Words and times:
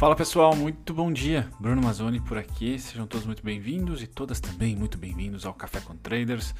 Fala 0.00 0.16
pessoal, 0.16 0.56
muito 0.56 0.94
bom 0.94 1.12
dia. 1.12 1.46
Bruno 1.60 1.82
Mazzoni 1.82 2.20
por 2.20 2.38
aqui. 2.38 2.78
Sejam 2.78 3.06
todos 3.06 3.26
muito 3.26 3.44
bem-vindos 3.44 4.02
e 4.02 4.06
todas 4.06 4.40
também 4.40 4.74
muito 4.74 4.96
bem-vindos 4.96 5.44
ao 5.44 5.52
Café 5.52 5.78
com 5.78 5.94
Traders. 5.94 6.54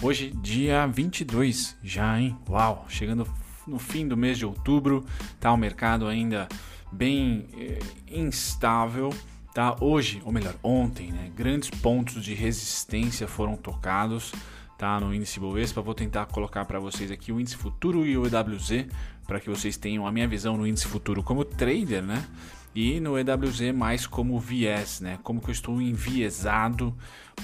Hoje, 0.00 0.30
dia 0.30 0.86
22 0.86 1.76
já, 1.82 2.20
hein? 2.20 2.38
Uau, 2.48 2.86
chegando 2.88 3.26
no 3.66 3.80
fim 3.80 4.06
do 4.06 4.16
mês 4.16 4.38
de 4.38 4.46
outubro, 4.46 5.04
tá 5.40 5.52
o 5.52 5.56
mercado 5.56 6.06
ainda 6.06 6.46
bem 6.92 7.48
eh, 7.58 7.80
instável, 8.06 9.12
tá? 9.52 9.74
Hoje, 9.80 10.22
ou 10.24 10.30
melhor, 10.30 10.54
ontem, 10.62 11.10
né? 11.10 11.32
Grandes 11.34 11.70
pontos 11.70 12.22
de 12.22 12.32
resistência 12.32 13.26
foram 13.26 13.56
tocados, 13.56 14.32
tá? 14.78 15.00
No 15.00 15.12
índice 15.12 15.40
Bovespa, 15.40 15.82
vou 15.82 15.94
tentar 15.94 16.26
colocar 16.26 16.64
para 16.64 16.78
vocês 16.78 17.10
aqui 17.10 17.32
o 17.32 17.40
índice 17.40 17.56
futuro 17.56 18.06
e 18.06 18.16
o 18.16 18.24
EWZ 18.24 18.86
para 19.26 19.40
que 19.40 19.50
vocês 19.50 19.76
tenham 19.76 20.06
a 20.06 20.12
minha 20.12 20.28
visão 20.28 20.56
no 20.56 20.64
índice 20.64 20.86
futuro 20.86 21.24
como 21.24 21.44
trader, 21.44 22.04
né? 22.04 22.24
E 22.74 22.98
no 23.00 23.16
EWZ 23.18 23.72
mais 23.74 24.06
como 24.06 24.38
viés, 24.38 25.00
né? 25.00 25.18
Como 25.22 25.40
que 25.40 25.48
eu 25.48 25.52
estou 25.52 25.80
enviesado 25.80 26.94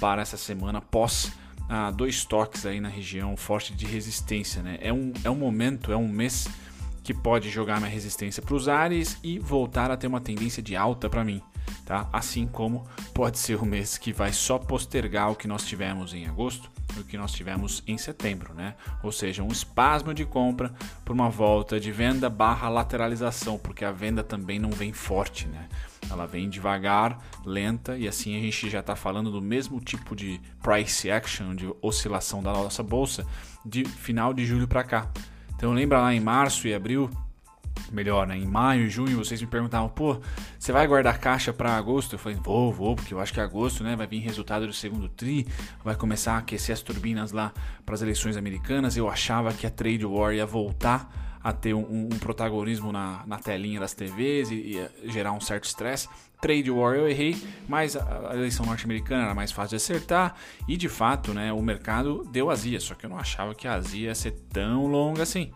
para 0.01 0.23
essa 0.23 0.37
semana 0.37 0.81
pós 0.81 1.33
ah, 1.69 1.91
dois 1.93 2.25
toques 2.25 2.67
aí 2.67 2.81
na 2.81 2.89
região 2.89 3.37
forte 3.37 3.73
de 3.75 3.87
resistência, 3.87 4.63
né? 4.63 4.79
É 4.81 4.93
um, 4.93 5.13
é 5.23 5.31
um 5.31 5.37
momento, 5.37 5.93
é 5.93 5.97
um 5.97 6.09
mês 6.09 6.49
que 7.05 7.15
pode 7.15 7.49
jogar 7.49 7.79
minha 7.79 7.91
resistência 7.91 8.43
para 8.43 8.55
os 8.55 8.69
ares 8.69 9.19
e 9.23 9.39
voltar 9.39 9.91
a 9.91 9.97
ter 9.97 10.07
uma 10.07 10.21
tendência 10.21 10.63
de 10.63 10.75
alta 10.75 11.09
para 11.09 11.25
mim, 11.25 11.41
tá? 11.85 12.09
Assim 12.13 12.47
como 12.47 12.87
pode 13.15 13.39
ser 13.39 13.61
o 13.61 13.67
mês 13.67 13.99
que 13.99 14.13
vai 14.13 14.33
só 14.33 14.59
postergar 14.59 15.31
o 15.31 15.37
que 15.37 15.49
nós 15.49 15.65
tivemos 15.65 16.15
em 16.15 16.27
agosto 16.27 16.71
o 16.99 17.05
que 17.05 17.17
nós 17.17 17.33
tivemos 17.33 17.83
em 17.87 17.97
setembro, 17.97 18.55
né? 18.55 18.75
Ou 19.03 19.13
seja, 19.13 19.43
um 19.43 19.49
espasmo 19.49 20.13
de 20.13 20.25
compra 20.25 20.73
por 21.05 21.13
uma 21.13 21.29
volta 21.29 21.79
de 21.79 21.93
venda 21.93 22.29
barra 22.29 22.69
lateralização, 22.69 23.59
porque 23.59 23.85
a 23.85 23.93
venda 23.93 24.23
também 24.23 24.59
não 24.59 24.71
vem 24.71 24.93
forte, 24.93 25.47
né? 25.47 25.69
Ela 26.11 26.27
vem 26.27 26.49
devagar, 26.49 27.19
lenta 27.45 27.97
e 27.97 28.09
assim 28.09 28.37
a 28.37 28.41
gente 28.41 28.69
já 28.69 28.81
está 28.81 28.97
falando 28.97 29.31
do 29.31 29.41
mesmo 29.41 29.81
tipo 29.81 30.17
de 30.17 30.41
price 30.63 31.11
action, 31.11 31.55
de 31.55 31.73
oscilação 31.81 32.43
da 32.43 32.53
nossa 32.53 32.83
bolsa 32.83 33.25
de 33.65 33.85
final 33.85 34.35
de 34.35 34.45
julho 34.45 34.67
para 34.67 34.83
cá. 34.83 35.09
Então 35.55 35.73
lembra 35.73 36.01
lá 36.01 36.13
em 36.13 36.21
março 36.21 36.67
e 36.67 36.75
abril 36.75 37.11
melhor, 37.91 38.27
né? 38.27 38.37
Em 38.37 38.47
maio 38.47 38.89
junho 38.89 39.17
vocês 39.17 39.41
me 39.41 39.47
perguntavam, 39.47 39.89
pô, 39.89 40.21
você 40.59 40.73
vai 40.73 40.87
guardar 40.87 41.19
caixa 41.19 41.53
para 41.53 41.77
agosto? 41.77 42.15
Eu 42.15 42.19
falei, 42.19 42.39
vou, 42.43 42.73
vou, 42.73 42.97
porque 42.97 43.15
eu 43.15 43.21
acho 43.21 43.33
que 43.33 43.41
agosto, 43.41 43.83
né, 43.83 43.97
vai 43.97 44.07
vir 44.07 44.19
resultado 44.21 44.67
do 44.67 44.73
segundo 44.73 45.09
tri, 45.09 45.47
vai 45.85 45.97
começar 45.97 46.35
a 46.35 46.39
aquecer 46.39 46.73
as 46.73 46.83
turbinas 46.83 47.33
lá 47.33 47.53
para 47.85 47.95
as 47.95 48.03
eleições 48.03 48.37
americanas. 48.37 48.97
Eu 48.97 49.09
achava 49.09 49.53
que 49.53 49.67
a 49.67 49.71
trade 49.71 50.05
war 50.07 50.35
ia 50.35 50.47
voltar 50.47 51.11
a 51.43 51.53
ter 51.53 51.73
um, 51.75 52.09
um 52.13 52.19
protagonismo 52.19 52.93
na, 52.93 53.25
na, 53.27 53.39
telinha 53.39 53.81
das 53.81 53.95
TVs 53.95 54.51
e, 54.51 54.55
e 54.55 55.11
gerar 55.11 55.33
um 55.33 55.41
certo 55.41 55.65
estresse. 55.65 56.07
Trade 56.41 56.71
war 56.71 56.95
eu 56.95 57.09
errei, 57.09 57.37
mas 57.67 57.97
a, 57.97 58.31
a 58.31 58.35
eleição 58.35 58.67
norte-americana 58.67 59.25
era 59.25 59.35
mais 59.35 59.51
fácil 59.51 59.71
de 59.71 59.77
acertar 59.77 60.35
e 60.69 60.77
de 60.77 60.89
fato, 60.89 61.33
né, 61.33 61.51
o 61.53 61.63
mercado 61.63 62.29
deu 62.31 62.51
azia, 62.51 62.79
só 62.79 62.95
que 62.95 63.07
eu 63.07 63.11
não 63.11 63.19
achava 63.19 63.55
que 63.55 63.67
a 63.67 63.75
azia 63.75 64.09
ia 64.09 64.15
ser 64.15 64.33
tão 64.53 64.87
longa 64.87 65.23
assim. 65.23 65.51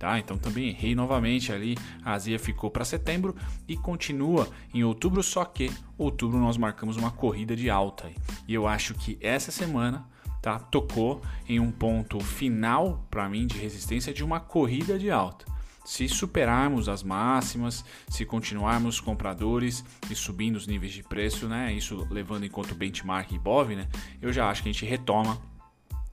Tá? 0.00 0.18
Então 0.18 0.38
também 0.38 0.70
errei 0.70 0.94
novamente 0.94 1.52
ali, 1.52 1.76
a 2.02 2.14
Azia 2.14 2.38
ficou 2.38 2.70
para 2.70 2.86
setembro 2.86 3.36
e 3.68 3.76
continua 3.76 4.48
em 4.72 4.82
outubro, 4.82 5.22
só 5.22 5.44
que 5.44 5.70
outubro 5.98 6.38
nós 6.38 6.56
marcamos 6.56 6.96
uma 6.96 7.10
corrida 7.10 7.54
de 7.54 7.68
alta. 7.68 8.10
E 8.48 8.54
eu 8.54 8.66
acho 8.66 8.94
que 8.94 9.18
essa 9.20 9.52
semana 9.52 10.08
tá, 10.40 10.58
tocou 10.58 11.20
em 11.46 11.60
um 11.60 11.70
ponto 11.70 12.18
final 12.18 13.06
para 13.10 13.28
mim 13.28 13.46
de 13.46 13.58
resistência 13.58 14.10
de 14.10 14.24
uma 14.24 14.40
corrida 14.40 14.98
de 14.98 15.10
alta. 15.10 15.44
Se 15.84 16.08
superarmos 16.08 16.88
as 16.88 17.02
máximas, 17.02 17.84
se 18.08 18.24
continuarmos 18.24 19.00
compradores 19.00 19.84
e 20.10 20.14
subindo 20.14 20.56
os 20.56 20.66
níveis 20.66 20.92
de 20.92 21.02
preço, 21.02 21.46
né, 21.46 21.74
isso 21.74 22.06
levando 22.10 22.44
em 22.44 22.50
conta 22.50 22.72
o 22.72 22.74
benchmark 22.74 23.30
IBOV, 23.32 23.76
né, 23.76 23.86
eu 24.22 24.32
já 24.32 24.48
acho 24.48 24.62
que 24.62 24.70
a 24.70 24.72
gente 24.72 24.86
retoma 24.86 25.38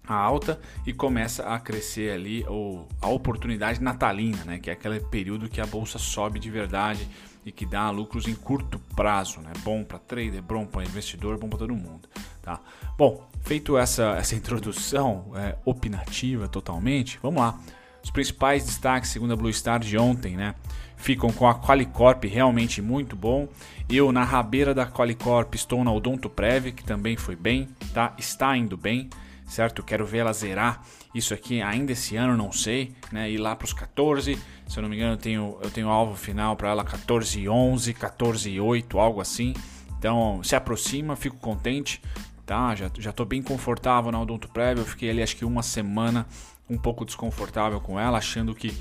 a 0.08 0.16
alta 0.16 0.60
e 0.86 0.94
começa 0.94 1.44
a 1.44 1.60
crescer 1.60 2.12
ali 2.12 2.46
ou 2.48 2.88
a 3.02 3.08
oportunidade 3.08 3.82
natalina, 3.82 4.44
né, 4.46 4.58
que 4.58 4.70
é 4.70 4.74
aquele 4.74 5.00
período 5.00 5.50
que 5.50 5.60
a 5.60 5.66
bolsa 5.66 6.00
sobe 6.00 6.40
de 6.40 6.50
verdade 6.50 7.08
e 7.46 7.52
que 7.52 7.66
dá 7.66 7.90
lucros 7.90 8.28
em 8.28 8.36
curto 8.36 8.78
prazo, 8.94 9.40
né? 9.40 9.54
Bom 9.64 9.82
para 9.82 9.98
trader, 9.98 10.42
bom 10.42 10.66
para 10.66 10.84
investidor, 10.84 11.38
bom 11.38 11.48
para 11.48 11.60
todo 11.60 11.74
mundo, 11.74 12.10
tá? 12.42 12.60
Bom, 12.98 13.26
feito 13.42 13.78
essa 13.78 14.18
essa 14.18 14.36
introdução 14.36 15.32
é, 15.34 15.56
opinativa 15.64 16.50
totalmente, 16.50 17.18
vamos 17.22 17.42
lá. 17.42 17.58
Os 18.04 18.12
principais 18.12 18.66
destaques 18.66 19.12
segundo 19.12 19.32
a 19.32 19.36
Blue 19.38 19.52
Star 19.54 19.80
de 19.80 19.98
ontem, 19.98 20.36
né? 20.36 20.56
Ficam 20.98 21.32
com 21.32 21.48
a 21.48 21.56
Qualicorp 21.56 22.26
realmente 22.26 22.82
muito 22.82 23.16
bom. 23.16 23.48
Eu 23.90 24.12
na 24.12 24.26
rabeira 24.26 24.74
da 24.74 24.86
Qualicorp 24.86 25.56
estou 25.56 25.86
na 25.86 25.92
Odonto 25.92 26.30
Prev, 26.30 26.74
que 26.74 26.84
também 26.84 27.16
foi 27.16 27.38
bem, 27.38 27.70
tá? 27.94 28.14
Está 28.18 28.58
indo 28.58 28.76
bem 28.76 29.10
certo? 29.48 29.82
Quero 29.82 30.06
ver 30.06 30.20
ela 30.20 30.34
zerar 30.34 30.84
isso 31.16 31.34
aqui 31.34 31.62
ainda 31.62 31.94
esse 31.94 32.16
ano, 32.16 32.38
não 32.38 32.52
sei, 32.52 32.94
né? 33.12 33.32
Ir 33.32 33.38
lá 33.38 33.56
para 33.56 33.66
os 33.66 33.74
14, 33.74 34.38
se 34.68 34.78
eu 34.78 34.82
não 34.82 34.90
me 34.90 34.96
engano, 34.96 35.14
eu 35.14 35.18
tenho, 35.18 35.58
eu 35.64 35.72
tenho 35.72 35.90
alvo 35.90 36.16
final 36.16 36.56
para 36.56 36.70
ela 36.70 36.84
14 36.84 37.40
e 37.40 37.50
11, 37.50 37.94
14 37.94 38.50
e 38.50 38.60
8, 38.60 39.00
algo 39.00 39.22
assim. 39.22 39.54
Então, 39.98 40.44
se 40.44 40.56
aproxima, 40.56 41.16
fico 41.16 41.38
contente, 41.38 42.02
tá? 42.46 42.76
Já, 42.76 42.92
já 43.00 43.12
tô 43.12 43.26
bem 43.26 43.42
confortável 43.42 44.12
na 44.12 44.22
Odonto 44.22 44.48
Prévio, 44.50 44.82
eu 44.82 44.86
fiquei 44.86 45.10
ali 45.10 45.24
acho 45.24 45.36
que 45.36 45.46
uma 45.46 45.64
semana 45.64 46.28
um 46.70 46.78
pouco 46.78 47.06
desconfortável 47.06 47.80
com 47.80 48.00
ela, 48.00 48.18
achando 48.18 48.54
que 48.54 48.78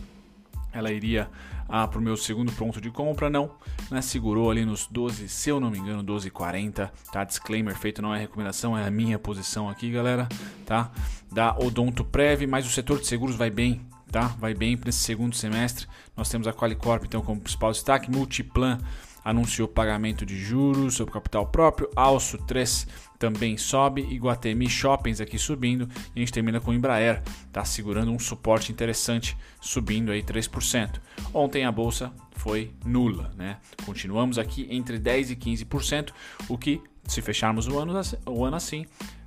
ela 0.73 0.91
iria 0.91 1.31
ah, 1.69 1.87
para 1.87 1.99
o 1.99 2.03
meu 2.03 2.17
segundo 2.17 2.53
ponto 2.53 2.81
de 2.81 2.91
compra, 2.91 3.29
não, 3.29 3.51
né? 3.91 4.01
segurou 4.01 4.51
ali 4.51 4.65
nos 4.65 4.87
12, 4.87 5.29
se 5.29 5.51
eu 5.51 5.59
não 5.59 5.71
me 5.71 5.79
engano, 5.79 6.03
12,40, 6.05 6.91
tá? 7.13 7.25
Disclaimer 7.25 7.77
feito, 7.77 8.01
não 8.01 8.15
é 8.15 8.19
recomendação, 8.19 8.77
é 8.77 8.87
a 8.87 8.91
minha 8.91 9.19
posição 9.19 9.69
aqui, 9.69 9.91
galera, 9.91 10.29
tá? 10.65 10.91
Da 11.33 11.57
Odonto 11.59 12.05
Prev, 12.05 12.47
mas 12.47 12.67
o 12.67 12.71
setor 12.71 13.01
de 13.01 13.07
seguros 13.07 13.37
vai 13.37 13.51
bem, 13.51 13.81
tá? 14.11 14.29
Vai 14.39 14.55
bem 14.55 14.77
para 14.77 14.91
esse 14.91 15.01
segundo 15.01 15.35
semestre. 15.35 15.87
Nós 16.17 16.29
temos 16.29 16.47
a 16.47 16.53
Qualicorp, 16.53 17.05
então, 17.05 17.23
como 17.23 17.41
principal 17.41 17.73
destaque, 17.73 18.11
Multiplan 18.11 18.79
anunciou 19.27 19.67
pagamento 19.67 20.25
de 20.25 20.39
juros 20.39 20.95
sobre 20.95 21.13
capital 21.13 21.49
próprio, 21.49 21.91
Alço 21.97 22.39
3 22.39 22.87
também 23.19 23.57
sobe, 23.57 24.03
Iguatemi 24.03 24.69
Shoppings 24.71 25.21
aqui 25.21 25.37
subindo 25.37 25.89
e 26.15 26.19
a 26.19 26.19
gente 26.21 26.33
termina 26.33 26.61
com 26.61 26.73
Embraer, 26.73 27.21
tá 27.53 27.65
segurando 27.65 28.13
um 28.13 28.21
suporte 28.21 28.71
interessante, 28.71 29.37
subindo 29.61 30.13
aí 30.13 30.23
3%. 30.23 31.01
Ontem 31.35 31.65
a 31.65 31.73
bolsa 31.73 32.13
foi 32.37 32.71
nula, 32.85 33.33
né? 33.37 33.57
Continuamos 33.85 34.39
aqui 34.39 34.69
entre 34.71 34.97
10 34.97 35.33
e 35.33 35.37
15%, 35.37 36.13
o 36.49 36.57
que 36.57 36.81
se 37.03 37.21
fecharmos 37.21 37.67
o 37.67 37.81
ano, 37.81 38.01
o 38.27 38.45
ano 38.45 38.57
assim, 38.57 38.87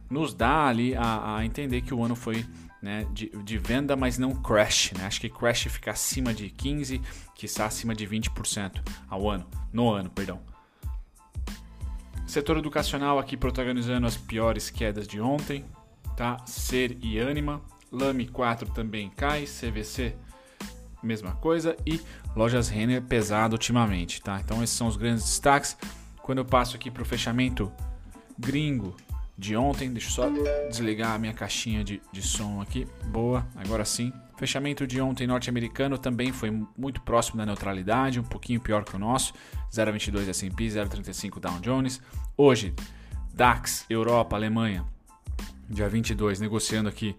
nos 0.09 0.33
dá 0.33 0.67
ali 0.67 0.95
a, 0.95 1.39
a 1.39 1.45
entender 1.45 1.81
que 1.81 1.93
o 1.93 2.01
ano 2.01 2.15
foi 2.15 2.45
né, 2.81 3.05
de, 3.11 3.29
de, 3.29 3.57
venda, 3.57 3.95
mas 3.95 4.17
não 4.17 4.33
crash. 4.33 4.91
Né? 4.97 5.05
Acho 5.05 5.21
que 5.21 5.29
crash 5.29 5.63
fica 5.63 5.91
acima 5.91 6.33
de 6.33 6.49
15%, 6.49 7.01
que 7.35 7.45
está 7.45 7.65
acima 7.65 7.93
de 7.93 8.07
20% 8.07 8.81
ao 9.09 9.29
ano, 9.29 9.47
no 9.71 9.91
ano, 9.91 10.09
perdão. 10.09 10.41
Setor 12.27 12.57
educacional 12.57 13.17
aqui 13.17 13.35
protagonizando 13.35 14.05
as 14.05 14.15
piores 14.15 14.69
quedas 14.69 15.07
de 15.07 15.19
ontem, 15.19 15.65
tá? 16.15 16.37
Ser 16.45 16.97
e 17.01 17.19
Anima, 17.19 17.61
Lame 17.91 18.27
4 18.27 18.69
também 18.71 19.09
cai, 19.09 19.45
CVC 19.45 20.15
mesma 21.01 21.31
coisa 21.31 21.75
e 21.85 21.99
lojas 22.35 22.69
Renner 22.69 23.01
pesado 23.01 23.55
ultimamente, 23.55 24.21
tá? 24.21 24.39
Então 24.39 24.63
esses 24.63 24.75
são 24.75 24.87
os 24.87 24.97
grandes 24.97 25.23
destaques. 25.23 25.77
Quando 26.21 26.39
eu 26.39 26.45
passo 26.45 26.75
aqui 26.75 26.91
para 26.91 27.01
o 27.01 27.05
fechamento 27.05 27.71
gringo 28.37 28.95
de 29.39 29.55
ontem, 29.55 29.89
deixa 29.89 30.09
eu 30.09 30.11
só 30.11 30.29
desligar 30.67 31.13
a 31.13 31.17
minha 31.17 31.33
caixinha 31.33 31.81
de, 31.81 32.01
de 32.11 32.21
som 32.21 32.59
aqui. 32.59 32.85
Boa, 33.05 33.47
agora 33.55 33.85
sim. 33.85 34.11
Fechamento 34.37 34.85
de 34.85 34.99
ontem 34.99 35.25
norte-americano 35.25 35.97
também 35.97 36.33
foi 36.33 36.51
muito 36.77 36.99
próximo 37.01 37.37
da 37.37 37.45
neutralidade, 37.45 38.19
um 38.19 38.23
pouquinho 38.23 38.59
pior 38.59 38.83
que 38.83 38.95
o 38.97 38.99
nosso, 38.99 39.33
0,22 39.71 40.27
S&P, 40.27 40.65
0,35 40.65 41.39
Dow 41.39 41.57
Jones. 41.61 42.01
Hoje, 42.35 42.73
DAX, 43.33 43.85
Europa, 43.89 44.35
Alemanha, 44.35 44.85
dia 45.69 45.87
22, 45.87 46.41
negociando 46.41 46.89
aqui 46.89 47.15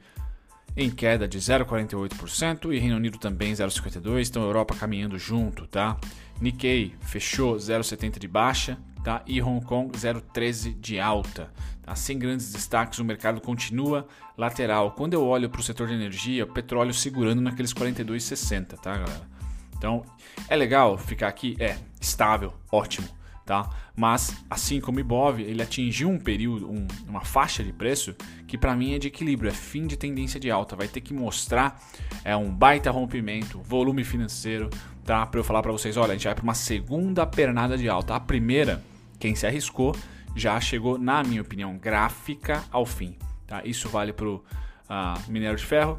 em 0.76 0.90
queda 0.90 1.26
de 1.26 1.38
0,48% 1.38 2.72
e 2.72 2.78
Reino 2.78 2.96
Unido 2.96 3.18
também 3.18 3.52
0,52%, 3.52 4.28
então 4.28 4.42
Europa 4.42 4.74
caminhando 4.74 5.18
junto, 5.18 5.66
tá? 5.66 5.98
Nikkei 6.40 6.94
fechou 7.00 7.56
0,70 7.56 8.18
de 8.18 8.28
baixa, 8.28 8.78
tá? 9.04 9.22
E 9.26 9.42
Hong 9.42 9.64
Kong 9.64 9.96
0,13 9.96 10.78
de 10.78 10.98
alta. 10.98 11.52
Tá? 11.82 11.94
Sem 11.94 12.18
grandes 12.18 12.52
destaques, 12.52 12.98
o 12.98 13.04
mercado 13.04 13.40
continua 13.40 14.06
lateral. 14.36 14.92
Quando 14.92 15.14
eu 15.14 15.24
olho 15.26 15.50
para 15.50 15.60
o 15.60 15.64
setor 15.64 15.88
de 15.88 15.94
energia, 15.94 16.44
o 16.44 16.48
petróleo 16.48 16.94
segurando 16.94 17.40
naqueles 17.40 17.74
42,60, 17.74 18.78
tá, 18.78 18.92
galera? 18.92 19.28
Então, 19.76 20.04
é 20.48 20.56
legal 20.56 20.96
ficar 20.96 21.28
aqui? 21.28 21.56
É, 21.58 21.76
estável, 22.00 22.54
ótimo 22.70 23.19
tá? 23.50 23.68
Mas 23.96 24.44
assim 24.48 24.80
como 24.80 24.98
o 24.98 25.00
Ibov, 25.00 25.40
ele 25.40 25.60
atingiu 25.60 26.08
um 26.08 26.20
período, 26.20 26.70
um, 26.70 26.86
uma 27.08 27.24
faixa 27.24 27.64
de 27.64 27.72
preço 27.72 28.14
que 28.46 28.56
para 28.56 28.76
mim 28.76 28.94
é 28.94 28.98
de 29.00 29.08
equilíbrio, 29.08 29.50
é 29.50 29.52
fim 29.52 29.88
de 29.88 29.96
tendência 29.96 30.38
de 30.38 30.48
alta, 30.52 30.76
vai 30.76 30.86
ter 30.86 31.00
que 31.00 31.12
mostrar 31.12 31.82
é 32.24 32.36
um 32.36 32.48
baita 32.48 32.92
rompimento, 32.92 33.60
volume 33.60 34.04
financeiro, 34.04 34.70
tá? 35.04 35.26
Para 35.26 35.40
eu 35.40 35.42
falar 35.42 35.62
para 35.62 35.72
vocês, 35.72 35.96
olha, 35.96 36.12
a 36.12 36.14
gente 36.14 36.26
vai 36.26 36.34
para 36.36 36.44
uma 36.44 36.54
segunda 36.54 37.26
pernada 37.26 37.76
de 37.76 37.88
alta. 37.88 38.14
A 38.14 38.20
primeira, 38.20 38.84
quem 39.18 39.34
se 39.34 39.48
arriscou, 39.48 39.96
já 40.36 40.60
chegou, 40.60 40.96
na 40.96 41.24
minha 41.24 41.42
opinião, 41.42 41.76
gráfica 41.76 42.62
ao 42.70 42.86
fim, 42.86 43.16
tá? 43.48 43.62
Isso 43.64 43.88
vale 43.88 44.12
para 44.12 44.28
o 44.28 44.36
uh, 44.36 45.28
minério 45.28 45.56
de 45.56 45.66
ferro, 45.66 45.98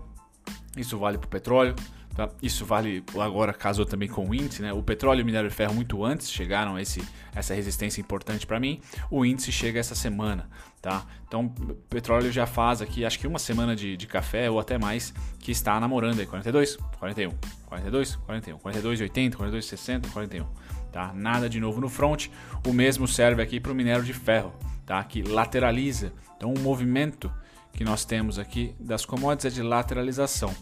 isso 0.78 0.98
vale 0.98 1.18
para 1.18 1.28
o 1.28 1.30
petróleo, 1.30 1.76
Tá? 2.16 2.30
Isso 2.42 2.66
vale 2.66 3.04
agora, 3.20 3.54
casou 3.54 3.86
também 3.86 4.10
com 4.10 4.28
o 4.28 4.36
índice. 4.36 4.62
Né? 4.62 4.74
O 4.74 4.84
petróleo 4.84 5.20
e 5.20 5.24
o 5.24 5.26
minério 5.26 5.50
de 5.50 5.56
ferro 5.56 5.74
muito 5.74 6.04
antes 6.04 6.30
chegaram 6.30 6.76
a 6.76 6.82
esse, 6.82 7.02
essa 7.34 7.54
resistência 7.54 8.02
importante 8.02 8.46
para 8.46 8.60
mim. 8.60 8.82
O 9.10 9.26
índice 9.26 9.52
chega 9.52 9.80
essa 9.80 9.96
semana. 9.96 10.50
Tá? 10.82 11.06
Então, 11.28 11.46
o 11.46 11.74
petróleo 11.90 12.32
já 12.32 12.46
faz 12.46 12.82
aqui, 12.82 13.06
acho 13.06 13.20
que 13.20 13.28
uma 13.28 13.40
semana 13.40 13.76
de, 13.76 13.96
de 13.96 14.08
café 14.08 14.50
ou 14.50 14.60
até 14.60 14.78
mais, 14.78 15.14
que 15.40 15.52
está 15.52 15.80
namorando 15.80 16.20
aí. 16.20 16.26
42, 16.26 16.76
41, 17.00 17.32
42, 17.68 18.16
41, 18.16 18.58
42, 18.58 19.02
80, 19.02 19.38
42, 19.38 19.66
60, 19.66 20.10
41. 20.10 20.46
Tá? 20.92 21.14
Nada 21.14 21.48
de 21.48 21.60
novo 21.60 21.80
no 21.80 21.88
front. 21.88 22.28
O 22.68 22.74
mesmo 22.74 23.08
serve 23.08 23.42
aqui 23.42 23.60
para 23.60 23.72
o 23.72 23.76
minério 23.76 24.04
de 24.04 24.14
ferro, 24.14 24.54
tá? 24.86 25.02
que 25.04 25.22
lateraliza. 25.22 26.12
Então, 26.36 26.54
o 26.54 26.60
movimento 26.60 27.32
que 27.74 27.84
nós 27.84 28.04
temos 28.04 28.38
aqui 28.38 28.76
das 28.80 29.06
commodities 29.06 29.54
é 29.54 29.56
de 29.56 29.62
lateralização. 29.62 30.54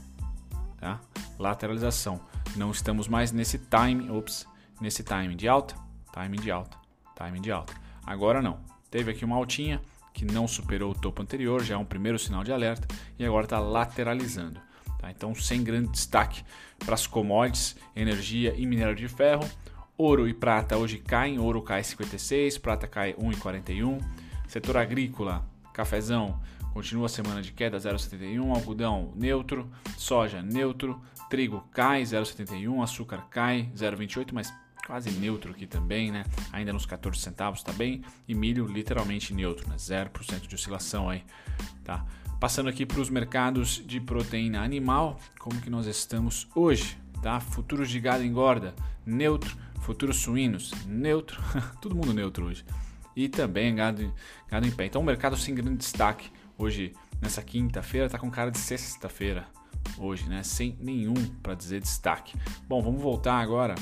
Tá? 0.80 1.00
lateralização. 1.38 2.20
Não 2.56 2.72
estamos 2.72 3.08
mais 3.08 3.32
nesse 3.32 3.58
time, 3.58 4.10
ops, 4.12 4.48
nesse 4.80 5.04
time 5.04 5.36
de 5.36 5.48
alta, 5.48 5.76
time 6.14 6.38
de 6.38 6.52
alta, 6.52 6.78
time 7.16 7.40
de 7.40 7.52
alta. 7.52 7.74
Agora 8.06 8.42
não. 8.42 8.60
Teve 8.92 9.12
aqui 9.12 9.24
uma 9.24 9.36
altinha 9.36 9.82
que 10.14 10.26
não 10.26 10.48
superou 10.48 10.92
o 10.92 10.96
topo 10.96 11.22
anterior, 11.22 11.64
já 11.64 11.76
é 11.76 11.78
um 11.78 11.86
primeiro 11.86 12.18
sinal 12.18 12.44
de 12.44 12.52
alerta 12.52 12.88
e 13.18 13.26
agora 13.26 13.46
está 13.46 13.60
lateralizando. 13.60 14.60
Tá? 14.98 15.12
Então, 15.12 15.34
sem 15.34 15.64
grande 15.64 15.92
destaque 15.92 16.44
para 16.78 16.96
as 16.96 17.08
commodities, 17.08 17.76
energia 17.96 18.54
e 18.58 18.66
minério 18.66 18.96
de 18.96 19.08
ferro. 19.08 19.48
Ouro 19.98 20.28
e 20.28 20.34
prata 20.34 20.78
hoje 20.78 20.98
caem, 20.98 21.40
ouro 21.40 21.62
cai 21.62 21.84
56, 21.84 22.58
prata 22.58 22.88
cai 22.88 23.14
1,41. 23.14 24.02
Setor 24.48 24.78
agrícola, 24.78 25.46
cafezão, 25.74 26.42
continua 26.74 27.08
a 27.08 27.10
semana 27.10 27.42
de 27.42 27.52
queda 27.52 27.78
0,71, 27.78 28.56
algodão 28.56 29.14
neutro, 29.16 29.70
soja 29.98 30.42
neutro, 30.42 31.02
trigo 31.30 31.68
cai 31.72 32.04
0,71, 32.04 32.84
açúcar 32.84 33.26
cai 33.30 33.72
0,28, 33.76 34.30
mas 34.34 34.54
quase 34.86 35.12
neutro 35.12 35.52
aqui 35.52 35.68
também, 35.68 36.12
né? 36.12 36.26
Ainda 36.52 36.74
nos 36.74 36.86
14 36.86 37.20
centavos 37.20 37.62
tá 37.62 37.72
bem, 37.72 38.02
e 38.28 38.34
milho 38.34 38.66
literalmente 38.66 39.34
neutro, 39.34 39.70
né? 39.70 39.76
0% 39.76 40.48
de 40.48 40.56
oscilação 40.56 41.10
aí, 41.10 41.24
tá? 41.84 42.04
Passando 42.40 42.70
aqui 42.70 42.86
para 42.86 43.00
os 43.00 43.10
mercados 43.10 43.84
de 43.86 44.00
proteína 44.00 44.64
animal, 44.64 45.20
como 45.38 45.62
que 45.62 45.70
nós 45.70 45.86
estamos 45.86 46.48
hoje, 46.56 46.98
tá? 47.22 47.40
Futuros 47.40 47.90
de 47.90 48.00
gado 48.00 48.24
engorda, 48.24 48.74
neutro, 49.06 49.56
futuros 49.82 50.18
suínos, 50.18 50.72
neutro, 50.88 51.40
todo 51.80 51.96
mundo 51.96 52.14
neutro 52.14 52.48
hoje. 52.48 52.66
E 53.16 53.28
também 53.28 53.76
gado, 53.76 54.14
gado 54.50 54.66
em 54.66 54.72
pé. 54.72 54.86
Então 54.86 55.02
o 55.02 55.06
mercado 55.06 55.36
sem 55.38 55.54
grande 55.54 55.78
destaque 55.78 56.32
hoje, 56.60 56.94
nessa 57.22 57.42
quinta-feira, 57.42 58.10
tá 58.10 58.20
com 58.20 58.30
cara 58.30 58.52
de 58.52 58.60
sexta-feira 58.60 59.48
hoje, 59.98 60.28
né? 60.30 60.44
Sem 60.44 60.78
nenhum 60.80 61.16
para 61.42 61.56
dizer 61.56 61.82
destaque. 61.82 62.38
Bom, 62.68 62.82
vamos 62.82 63.02
voltar 63.02 63.40
agora 63.40 63.74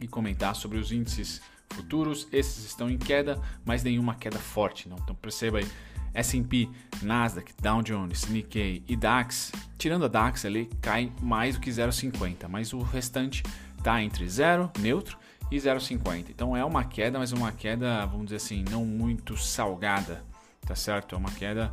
e 0.00 0.08
comentar 0.08 0.56
sobre 0.56 0.78
os 0.78 0.90
índices 0.90 1.40
futuros. 1.70 2.26
Esses 2.32 2.64
estão 2.64 2.90
em 2.90 2.98
queda, 2.98 3.40
mas 3.64 3.84
nenhuma 3.84 4.14
queda 4.14 4.38
forte, 4.38 4.88
não. 4.88 4.96
Então 4.96 5.14
perceba 5.14 5.58
aí, 5.58 5.68
S&P, 6.14 6.68
Nasdaq, 7.02 7.52
Dow 7.60 7.82
Jones, 7.82 8.26
Nikkei 8.26 8.82
e 8.88 8.96
DAX, 8.96 9.52
tirando 9.78 10.06
a 10.06 10.08
DAX 10.08 10.44
ali, 10.44 10.66
cai 10.80 11.12
mais 11.20 11.54
do 11.54 11.60
que 11.60 11.70
0,50, 11.70 12.48
mas 12.48 12.72
o 12.72 12.80
restante 12.80 13.42
está 13.78 14.02
entre 14.02 14.28
0, 14.28 14.70
neutro, 14.78 15.18
e 15.50 15.56
0,50. 15.56 16.30
Então 16.30 16.56
é 16.56 16.64
uma 16.64 16.84
queda, 16.84 17.18
mas 17.18 17.32
uma 17.32 17.52
queda, 17.52 18.06
vamos 18.06 18.26
dizer 18.26 18.36
assim, 18.36 18.64
não 18.70 18.86
muito 18.86 19.36
salgada, 19.36 20.24
tá 20.66 20.74
certo? 20.74 21.14
É 21.14 21.18
uma 21.18 21.30
queda, 21.30 21.72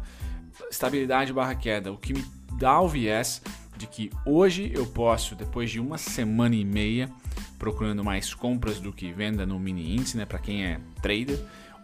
estabilidade 0.69 1.33
barra 1.33 1.55
queda, 1.55 1.91
o 1.91 1.97
que 1.97 2.13
me 2.13 2.25
dá 2.53 2.79
o 2.81 2.87
viés 2.87 3.41
de 3.77 3.87
que 3.87 4.11
hoje 4.25 4.71
eu 4.75 4.85
posso, 4.85 5.35
depois 5.35 5.71
de 5.71 5.79
uma 5.79 5.97
semana 5.97 6.55
e 6.55 6.65
meia, 6.65 7.09
procurando 7.57 8.03
mais 8.03 8.33
compras 8.33 8.79
do 8.79 8.91
que 8.91 9.11
venda 9.11 9.45
no 9.45 9.59
mini 9.59 9.95
índice, 9.95 10.17
né, 10.17 10.25
para 10.25 10.39
quem 10.39 10.65
é 10.65 10.79
trader, 11.01 11.39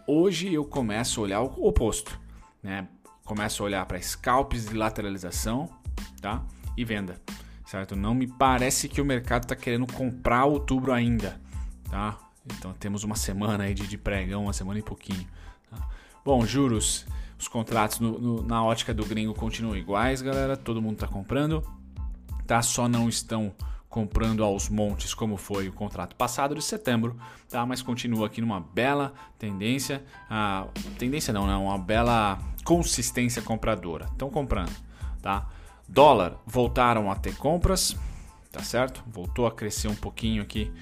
hoje 0.06 0.52
eu 0.52 0.64
começo 0.64 1.20
a 1.20 1.24
olhar 1.24 1.40
o 1.40 1.66
oposto, 1.66 2.18
né? 2.62 2.86
Começo 3.24 3.62
a 3.62 3.66
olhar 3.66 3.86
para 3.86 4.00
scalps 4.00 4.66
de 4.66 4.74
lateralização, 4.74 5.68
tá? 6.20 6.44
E 6.76 6.84
venda, 6.84 7.20
certo? 7.66 7.96
Não 7.96 8.14
me 8.14 8.26
parece 8.26 8.88
que 8.88 9.00
o 9.00 9.04
mercado 9.04 9.44
está 9.44 9.56
querendo 9.56 9.86
comprar 9.92 10.44
outubro 10.44 10.92
ainda, 10.92 11.40
tá? 11.90 12.18
Então 12.44 12.72
temos 12.74 13.02
uma 13.02 13.16
semana 13.16 13.64
aí 13.64 13.74
de, 13.74 13.86
de 13.86 13.98
pregão, 13.98 14.44
uma 14.44 14.52
semana 14.52 14.78
e 14.78 14.82
pouquinho. 14.82 15.26
Bom, 16.26 16.44
juros 16.44 17.06
os 17.38 17.46
contratos 17.46 18.00
no, 18.00 18.18
no, 18.18 18.42
na 18.42 18.64
ótica 18.64 18.92
do 18.92 19.06
gringo 19.06 19.32
continuam 19.32 19.76
iguais, 19.76 20.20
galera. 20.20 20.56
Todo 20.56 20.82
mundo 20.82 20.94
está 20.94 21.06
comprando, 21.06 21.62
tá? 22.44 22.60
Só 22.62 22.88
não 22.88 23.08
estão 23.08 23.54
comprando 23.88 24.42
aos 24.42 24.68
montes 24.68 25.14
como 25.14 25.36
foi 25.36 25.68
o 25.68 25.72
contrato 25.72 26.16
passado 26.16 26.56
de 26.56 26.62
setembro, 26.62 27.16
tá? 27.48 27.64
Mas 27.64 27.80
continua 27.80 28.26
aqui 28.26 28.40
numa 28.40 28.58
bela 28.58 29.14
tendência, 29.38 30.04
ah, 30.28 30.66
tendência 30.98 31.32
não, 31.32 31.46
né? 31.46 31.54
Uma 31.54 31.78
bela 31.78 32.40
consistência 32.64 33.40
compradora. 33.40 34.06
Estão 34.06 34.28
comprando, 34.28 34.74
tá? 35.22 35.48
Dólar 35.88 36.38
voltaram 36.44 37.08
a 37.08 37.14
ter 37.14 37.36
compras, 37.36 37.96
tá 38.50 38.64
certo? 38.64 39.00
Voltou 39.06 39.46
a 39.46 39.52
crescer 39.52 39.86
um 39.86 39.94
pouquinho 39.94 40.42
aqui 40.42 40.72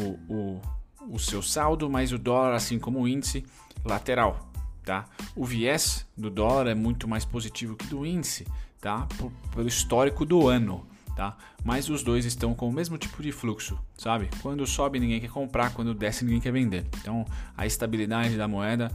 o, 0.00 0.34
o, 0.34 0.60
o 1.10 1.18
seu 1.18 1.42
saldo, 1.42 1.90
mas 1.90 2.10
o 2.10 2.16
dólar, 2.16 2.54
assim 2.54 2.78
como 2.78 3.02
o 3.02 3.06
índice, 3.06 3.44
lateral, 3.84 4.43
Tá? 4.84 5.06
O 5.34 5.44
viés 5.44 6.06
do 6.16 6.28
dólar 6.28 6.66
é 6.66 6.74
muito 6.74 7.08
mais 7.08 7.24
positivo 7.24 7.74
que 7.74 7.86
do 7.86 8.04
índice, 8.04 8.46
tá? 8.80 9.06
Por, 9.16 9.32
pelo 9.54 9.66
histórico 9.66 10.26
do 10.26 10.46
ano. 10.46 10.86
Tá? 11.16 11.36
Mas 11.64 11.88
os 11.88 12.02
dois 12.02 12.24
estão 12.24 12.54
com 12.54 12.68
o 12.68 12.72
mesmo 12.72 12.98
tipo 12.98 13.22
de 13.22 13.30
fluxo, 13.30 13.78
sabe? 13.96 14.28
Quando 14.42 14.66
sobe 14.66 14.98
ninguém 14.98 15.20
quer 15.20 15.30
comprar, 15.30 15.72
quando 15.72 15.94
desce 15.94 16.24
ninguém 16.24 16.40
quer 16.40 16.52
vender. 16.52 16.84
Então 17.00 17.24
a 17.56 17.64
estabilidade 17.64 18.36
da 18.36 18.48
moeda, 18.48 18.90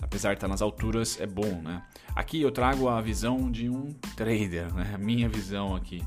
apesar 0.00 0.30
de 0.30 0.34
estar 0.34 0.48
nas 0.48 0.60
alturas, 0.60 1.18
é 1.18 1.26
bom, 1.26 1.62
né? 1.62 1.82
Aqui 2.14 2.42
eu 2.42 2.52
trago 2.52 2.88
a 2.88 3.00
visão 3.00 3.50
de 3.50 3.70
um 3.70 3.94
trader, 4.14 4.72
né? 4.74 4.92
A 4.94 4.98
minha 4.98 5.30
visão 5.30 5.74
aqui, 5.74 6.04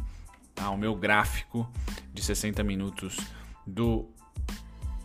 tá? 0.53 0.69
O 0.69 0.77
meu 0.77 0.95
gráfico 0.95 1.67
de 2.13 2.23
60 2.23 2.63
minutos 2.63 3.17
do 3.65 4.07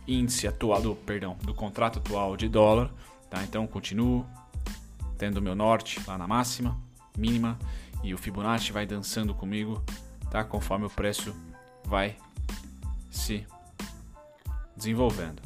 índice 0.07 0.47
atual, 0.47 0.81
do, 0.81 0.95
perdão, 0.95 1.37
do 1.41 1.55
contrato 1.55 1.97
atual 1.97 2.37
de 2.37 2.47
dólar 2.47 2.91
Tá? 3.31 3.41
Então 3.43 3.65
continuo 3.65 4.25
tendo 5.17 5.41
meu 5.41 5.55
norte 5.55 6.01
lá 6.05 6.17
na 6.17 6.27
máxima, 6.27 6.77
mínima 7.17 7.57
e 8.03 8.13
o 8.13 8.17
Fibonacci 8.17 8.73
vai 8.73 8.85
dançando 8.85 9.33
comigo, 9.33 9.81
tá? 10.29 10.43
Conforme 10.43 10.85
o 10.85 10.89
preço 10.89 11.33
vai 11.85 12.17
se 13.09 13.47
desenvolvendo. 14.75 15.41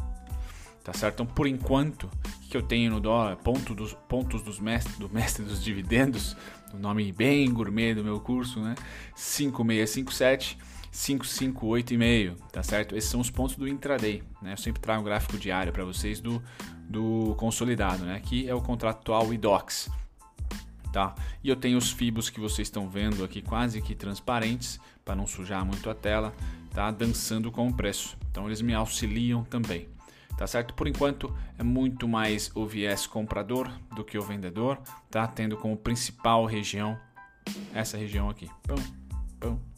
Tá 0.83 0.93
certo? 0.93 1.21
Então, 1.21 1.25
por 1.27 1.45
enquanto, 1.45 2.05
o 2.05 2.49
que 2.49 2.57
eu 2.57 2.63
tenho 2.63 2.89
no 2.89 2.99
dólar, 2.99 3.35
ponto 3.37 3.75
dos, 3.75 3.93
pontos 3.93 4.41
dos 4.41 4.59
mestre, 4.59 4.93
do 4.97 5.09
mestre 5.09 5.45
dos 5.45 5.63
dividendos, 5.63 6.35
o 6.73 6.77
nome 6.77 7.11
bem 7.11 7.51
gourmet 7.53 7.93
do 7.93 8.03
meu 8.03 8.19
curso, 8.19 8.59
né? 8.61 8.73
5657 9.15 10.57
558,5, 10.95 12.37
tá 12.53 12.63
certo? 12.63 12.95
Esses 12.95 13.09
são 13.09 13.19
os 13.19 13.29
pontos 13.29 13.57
do 13.57 13.67
intraday, 13.67 14.23
né? 14.41 14.53
Eu 14.53 14.57
sempre 14.57 14.81
trago 14.81 15.01
um 15.01 15.03
gráfico 15.03 15.37
diário 15.37 15.73
para 15.73 15.83
vocês 15.83 16.21
do, 16.21 16.41
do 16.89 17.35
consolidado, 17.37 18.05
né? 18.05 18.15
Aqui 18.15 18.47
é 18.47 18.55
o 18.55 18.61
contrato 18.61 18.99
atual 18.99 19.33
IDOX, 19.33 19.89
tá? 20.93 21.13
E 21.43 21.49
eu 21.49 21.55
tenho 21.57 21.77
os 21.77 21.91
fibos 21.91 22.29
que 22.29 22.39
vocês 22.39 22.69
estão 22.69 22.89
vendo 22.89 23.25
aqui 23.25 23.41
quase 23.41 23.81
que 23.81 23.93
transparentes, 23.93 24.79
para 25.03 25.15
não 25.15 25.27
sujar 25.27 25.65
muito 25.65 25.89
a 25.89 25.93
tela, 25.93 26.33
tá? 26.71 26.89
Dançando 26.91 27.51
com 27.51 27.67
o 27.67 27.73
preço. 27.73 28.17
Então 28.31 28.45
eles 28.45 28.61
me 28.61 28.73
auxiliam 28.73 29.43
também, 29.43 29.89
tá 30.37 30.47
certo? 30.47 30.73
Por 30.73 30.87
enquanto 30.87 31.35
é 31.59 31.63
muito 31.63 32.07
mais 32.07 32.49
o 32.55 32.65
viés 32.65 33.05
comprador 33.05 33.69
do 33.93 34.03
que 34.05 34.17
o 34.17 34.21
vendedor, 34.21 34.79
tá? 35.11 35.27
Tendo 35.27 35.57
como 35.57 35.75
principal 35.75 36.45
região 36.45 36.97
essa 37.73 37.97
região 37.97 38.29
aqui. 38.29 38.49
Pum, 38.63 38.75
pum 39.41 39.74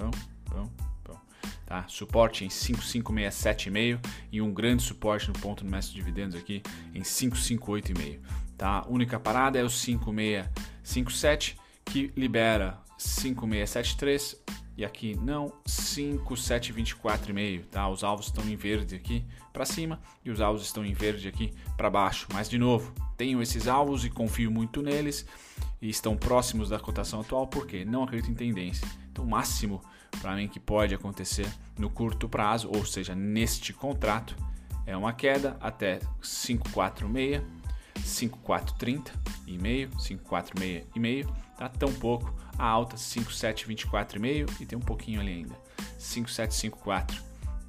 pão, 0.00 0.10
pão, 0.46 0.70
pão. 1.04 1.20
Tá? 1.66 1.84
Suporte 1.86 2.44
em 2.44 2.48
5567,5 2.48 4.00
e 4.32 4.40
um 4.40 4.52
grande 4.52 4.82
suporte 4.82 5.28
no 5.28 5.34
ponto 5.34 5.62
do 5.62 5.70
mestre 5.70 5.94
de 5.94 6.00
dividendos 6.00 6.34
aqui 6.36 6.62
em 6.94 7.02
558,5. 7.02 8.18
Tá? 8.56 8.86
Única 8.88 9.20
parada 9.20 9.58
é 9.58 9.62
o 9.62 9.68
5657 9.68 11.58
que 11.84 12.12
libera 12.16 12.78
5673 12.98 14.42
e 14.76 14.84
aqui 14.84 15.14
não, 15.16 15.52
5, 15.66 16.36
7, 16.36 16.72
24,5, 16.72 17.64
tá? 17.66 17.86
Os 17.88 18.02
alvos 18.02 18.26
estão 18.26 18.48
em 18.48 18.56
verde 18.56 18.94
aqui 18.94 19.26
para 19.52 19.66
cima 19.66 20.00
e 20.24 20.30
os 20.30 20.40
alvos 20.40 20.62
estão 20.62 20.82
em 20.84 20.94
verde 20.94 21.28
aqui 21.28 21.52
para 21.76 21.90
baixo. 21.90 22.26
Mas 22.32 22.48
de 22.48 22.56
novo, 22.56 22.94
tenho 23.14 23.42
esses 23.42 23.68
alvos 23.68 24.06
e 24.06 24.10
confio 24.10 24.50
muito 24.50 24.80
neles 24.80 25.26
e 25.80 25.88
estão 25.88 26.16
próximos 26.16 26.68
da 26.68 26.78
cotação 26.78 27.20
atual 27.20 27.46
porque 27.46 27.84
não 27.84 28.02
acredito 28.02 28.30
em 28.30 28.34
tendência. 28.34 28.86
Então, 29.10 29.24
o 29.24 29.28
máximo 29.28 29.80
para 30.20 30.34
mim 30.34 30.48
que 30.48 30.60
pode 30.60 30.94
acontecer 30.94 31.46
no 31.78 31.88
curto 31.88 32.28
prazo, 32.28 32.70
ou 32.74 32.84
seja, 32.84 33.14
neste 33.14 33.72
contrato, 33.72 34.36
é 34.86 34.96
uma 34.96 35.12
queda 35.12 35.56
até 35.60 36.00
546, 36.20 37.42
5430 38.04 39.12
e 39.46 39.58
meio, 39.58 39.88
546 39.90 40.86
e 40.94 41.00
meio, 41.00 41.34
tá 41.56 41.68
tão 41.68 41.92
pouco 41.92 42.34
a 42.58 42.66
alta 42.66 42.96
5724,5 42.96 44.60
e 44.60 44.66
tem 44.66 44.78
um 44.78 44.82
pouquinho 44.82 45.20
ali 45.20 45.32
ainda, 45.32 45.54
5754, 45.98 47.22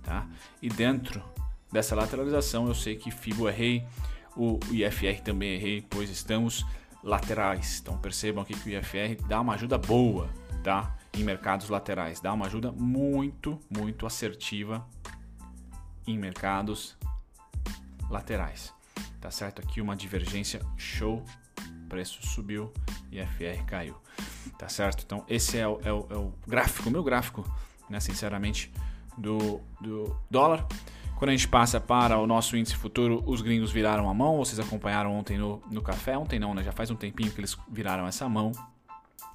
tá? 0.03 0.27
E 0.61 0.69
dentro 0.69 1.23
dessa 1.71 1.95
lateralização 1.95 2.67
eu 2.67 2.73
sei 2.73 2.95
que 2.95 3.11
FIBO 3.11 3.47
errei, 3.47 3.85
o 4.35 4.59
IFR 4.71 5.21
também 5.23 5.55
errei, 5.55 5.85
pois 5.89 6.09
estamos 6.09 6.65
laterais. 7.03 7.79
Então 7.81 7.97
percebam 7.97 8.43
aqui 8.43 8.53
que 8.53 8.69
o 8.69 8.79
IFR 8.79 9.21
dá 9.27 9.41
uma 9.41 9.53
ajuda 9.53 9.77
boa, 9.77 10.29
tá? 10.63 10.97
Em 11.13 11.23
mercados 11.23 11.69
laterais, 11.69 12.19
dá 12.19 12.31
uma 12.33 12.45
ajuda 12.45 12.71
muito, 12.71 13.59
muito 13.69 14.05
assertiva 14.05 14.87
em 16.07 16.17
mercados 16.17 16.97
laterais. 18.09 18.73
Tá 19.19 19.29
certo? 19.29 19.61
Aqui 19.61 19.81
uma 19.81 19.95
divergência 19.95 20.61
show, 20.77 21.23
preço 21.87 22.25
subiu, 22.25 22.71
IFR 23.11 23.63
caiu. 23.65 23.95
Tá 24.57 24.67
certo? 24.67 25.03
Então, 25.05 25.23
esse 25.27 25.57
é 25.57 25.67
o, 25.67 25.79
é 25.83 25.91
o, 25.91 26.07
é 26.09 26.15
o 26.15 26.33
gráfico, 26.47 26.89
meu 26.89 27.03
gráfico, 27.03 27.45
né, 27.89 27.99
sinceramente, 27.99 28.71
do, 29.17 29.61
do 29.79 30.15
dólar. 30.29 30.65
Quando 31.21 31.29
a 31.29 31.33
gente 31.33 31.47
passa 31.47 31.79
para 31.79 32.17
o 32.17 32.25
nosso 32.25 32.57
índice 32.57 32.75
futuro, 32.75 33.21
os 33.27 33.43
gringos 33.43 33.71
viraram 33.71 34.09
a 34.09 34.13
mão. 34.13 34.37
Vocês 34.37 34.59
acompanharam 34.59 35.13
ontem 35.13 35.37
no, 35.37 35.61
no 35.69 35.79
café. 35.79 36.17
Ontem 36.17 36.39
não, 36.39 36.55
né? 36.55 36.63
Já 36.63 36.71
faz 36.71 36.89
um 36.89 36.95
tempinho 36.95 37.29
que 37.31 37.39
eles 37.39 37.55
viraram 37.71 38.07
essa 38.07 38.27
mão 38.27 38.51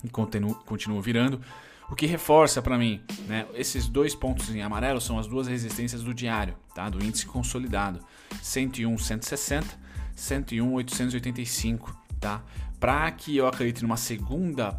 e 0.03 0.09
continuam, 0.09 1.01
virando. 1.01 1.41
O 1.89 1.95
que 1.95 2.05
reforça 2.05 2.61
para 2.61 2.77
mim, 2.77 3.01
né? 3.29 3.47
Esses 3.55 3.87
dois 3.87 4.17
pontos 4.17 4.53
em 4.53 4.63
amarelo 4.63 5.01
são 5.01 5.17
as 5.17 5.29
duas 5.29 5.47
resistências 5.47 6.03
do 6.03 6.13
diário, 6.13 6.57
tá? 6.75 6.89
Do 6.89 7.05
índice 7.05 7.25
consolidado. 7.25 8.01
101, 8.43 8.99
160, 8.99 9.79
101, 10.17 10.73
885, 10.73 11.97
tá? 12.19 12.43
Para 12.81 13.09
que 13.13 13.37
eu 13.37 13.47
acredite 13.47 13.85
numa 13.85 13.97
segunda 13.97 14.77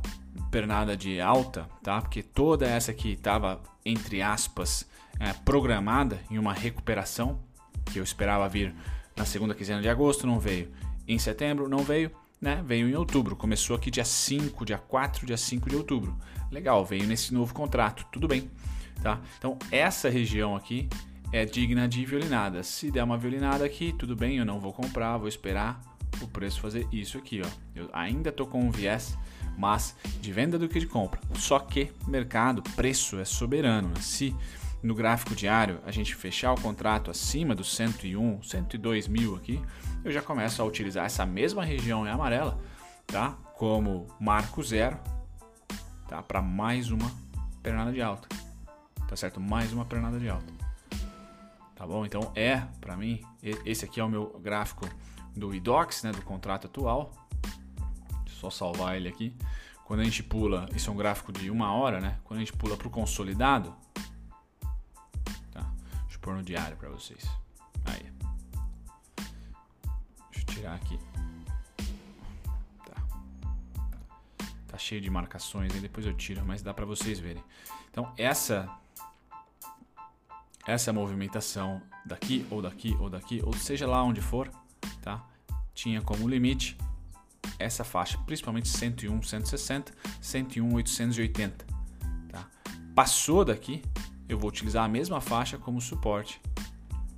pernada 0.51 0.96
de 0.96 1.20
alta, 1.20 1.70
tá? 1.84 2.01
Porque 2.01 2.24
toda 2.24 2.68
essa 2.68 2.92
aqui 2.92 3.13
estava 3.13 3.62
entre 3.86 4.22
aspas 4.22 4.88
é, 5.20 5.34
programada 5.34 6.20
em 6.30 6.38
uma 6.38 6.54
recuperação 6.54 7.39
que 7.86 8.00
eu 8.00 8.04
esperava 8.04 8.48
vir 8.48 8.74
na 9.16 9.25
segunda 9.25 9.56
quinzena 9.56 9.82
de 9.82 9.89
agosto, 9.89 10.27
não 10.27 10.39
veio. 10.39 10.72
Em 11.08 11.18
setembro 11.18 11.68
não 11.68 11.80
veio, 11.80 12.12
né? 12.39 12.63
Veio 12.66 12.88
em 12.88 12.96
outubro. 12.96 13.36
Começou 13.36 13.75
aqui 13.75 13.89
dia 13.89 14.06
5, 14.06 14.66
dia 14.66 14.77
4, 14.77 15.25
dia 15.25 15.38
5 15.38 15.70
de 15.70 15.75
outubro. 15.75 16.16
Legal, 16.51 16.86
veio 16.86 17.08
nesse 17.08 17.34
novo 17.34 17.54
contrato, 17.54 18.06
tudo 18.12 18.27
bem, 18.27 18.50
tá? 19.01 19.20
Então 19.38 19.58
essa 19.72 20.10
região 20.10 20.56
aqui 20.56 20.88
é 21.32 21.46
digna 21.46 21.88
de 21.88 22.06
violinada. 22.06 22.63
Se 22.63 22.92
der 22.92 23.04
uma 23.04 23.18
violinada 23.18 23.66
aqui, 23.66 23.94
tudo 23.98 24.16
bem, 24.16 24.38
eu 24.38 24.46
não 24.46 24.60
vou 24.60 24.72
comprar, 24.72 25.18
vou 25.18 25.27
esperar 25.27 25.82
o 26.22 26.27
preço 26.27 26.62
fazer 26.62 26.88
isso 26.92 27.18
aqui, 27.18 27.42
ó. 27.44 27.50
Eu 27.75 27.89
ainda 27.92 28.32
tô 28.32 28.46
com 28.46 28.62
um 28.62 28.72
viés 28.72 29.18
mas 29.57 29.95
de 30.21 30.31
venda 30.31 30.59
do 30.59 30.69
que 30.69 30.79
de 30.79 30.85
compra. 30.85 31.19
Só 31.35 31.59
que 31.59 31.91
mercado, 32.07 32.61
preço 32.75 33.19
é 33.19 33.25
soberano. 33.25 33.89
Né? 33.89 34.01
Se 34.01 34.35
no 34.83 34.93
gráfico 34.93 35.35
diário 35.35 35.79
a 35.85 35.91
gente 35.91 36.15
fechar 36.15 36.53
o 36.53 36.61
contrato 36.61 37.09
acima 37.09 37.55
dos 37.55 37.75
101, 37.75 38.43
102 38.43 39.07
mil 39.07 39.35
aqui, 39.35 39.61
eu 40.03 40.11
já 40.11 40.21
começo 40.21 40.61
a 40.61 40.65
utilizar 40.65 41.05
essa 41.05 41.25
mesma 41.25 41.65
região 41.65 42.05
em 42.05 42.09
amarela, 42.09 42.59
tá? 43.05 43.31
Como 43.55 44.07
marco 44.19 44.63
zero, 44.63 44.97
tá? 46.07 46.21
Para 46.21 46.41
mais 46.41 46.91
uma 46.91 47.11
pernada 47.63 47.91
de 47.91 48.01
alta, 48.01 48.27
tá 49.07 49.15
certo? 49.15 49.39
Mais 49.39 49.73
uma 49.73 49.83
pernada 49.83 50.19
de 50.19 50.29
alta, 50.29 50.53
tá 51.75 51.85
bom? 51.85 52.05
Então 52.05 52.31
é 52.35 52.61
para 52.79 52.95
mim 52.95 53.21
esse 53.65 53.83
aqui 53.83 53.99
é 53.99 54.03
o 54.03 54.09
meu 54.09 54.39
gráfico 54.41 54.87
do 55.35 55.53
IDOX, 55.53 56.03
né? 56.03 56.11
Do 56.11 56.21
contrato 56.21 56.67
atual, 56.67 57.11
só 58.38 58.50
salvar 58.50 58.96
ele 58.96 59.08
aqui. 59.08 59.36
Quando 59.86 60.01
a 60.01 60.03
gente 60.03 60.22
pula, 60.22 60.67
isso 60.75 60.89
é 60.89 60.94
um 60.94 60.98
gráfico 60.98 61.32
de 61.32 61.50
uma 61.50 61.72
hora, 61.72 62.00
né? 62.00 62.20
Quando 62.24 62.38
a 62.38 62.44
gente 62.44 62.53
pula 62.53 62.75
para 62.75 62.88
o 62.88 62.91
consolidado, 62.91 63.74
tá? 65.51 65.62
Deixa 66.01 66.15
eu 66.15 66.20
pôr 66.20 66.36
no 66.36 66.44
diário 66.44 66.75
para 66.77 66.89
vocês. 66.89 67.24
Aí. 67.86 68.12
Deixa 70.29 70.41
eu 70.41 70.46
tirar 70.53 70.75
aqui. 70.75 71.00
Tá. 72.86 73.01
Tá 74.67 74.77
cheio 74.77 75.00
de 75.01 75.10
marcações, 75.10 75.74
aí 75.74 75.79
depois 75.79 76.06
eu 76.06 76.13
tiro, 76.13 76.46
mas 76.46 76.62
dá 76.62 76.74
para 76.74 76.86
vocês 76.86 77.20
verem. 77.20 77.44
Então 77.89 78.13
essa 78.17 78.70
essa 80.67 80.91
movimentação 80.91 81.82
daqui 82.06 82.46
ou 82.51 82.62
daqui 82.62 82.94
ou 83.00 83.10
daqui, 83.10 83.41
ou 83.41 83.53
seja 83.53 83.88
lá 83.88 84.03
onde 84.03 84.20
for, 84.20 84.51
tá? 85.01 85.25
Tinha 85.74 86.01
como 86.01 86.27
limite 86.27 86.77
essa 87.59 87.83
faixa, 87.83 88.17
principalmente 88.19 88.67
101, 88.67 89.21
160, 89.21 89.93
101, 90.21 90.73
880. 90.73 91.65
Tá? 92.29 92.47
Passou 92.95 93.43
daqui, 93.43 93.81
eu 94.27 94.37
vou 94.37 94.49
utilizar 94.49 94.85
a 94.85 94.87
mesma 94.87 95.21
faixa 95.21 95.57
como 95.57 95.81
suporte 95.81 96.41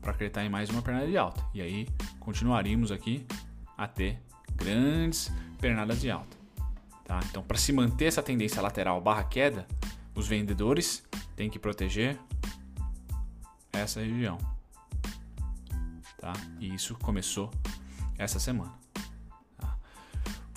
para 0.02 0.12
acreditar 0.12 0.44
em 0.46 0.50
mais 0.50 0.70
uma 0.70 0.82
pernada 0.82 1.08
de 1.08 1.18
alta. 1.18 1.44
E 1.54 1.62
aí 1.62 1.88
continuaríamos 2.20 2.92
aqui 2.92 3.26
a 3.78 3.88
ter 3.88 4.22
grandes 4.56 5.32
pernadas 5.60 6.00
de 6.02 6.10
alta. 6.10 6.38
Tá? 7.06 7.20
Então, 7.30 7.44
para 7.44 7.58
se 7.58 7.74
manter 7.74 8.06
essa 8.06 8.22
tendência 8.22 8.62
lateral 8.62 9.02
barra 9.02 9.24
queda, 9.24 9.68
os 10.14 10.28
vendedores 10.28 11.04
têm 11.36 11.50
que 11.50 11.58
proteger 11.58 12.20
essa 13.72 14.02
região. 14.02 14.38
Tá? 16.20 16.34
E 16.60 16.74
isso 16.74 16.96
começou 16.96 17.50
essa 18.18 18.40
semana. 18.40 18.79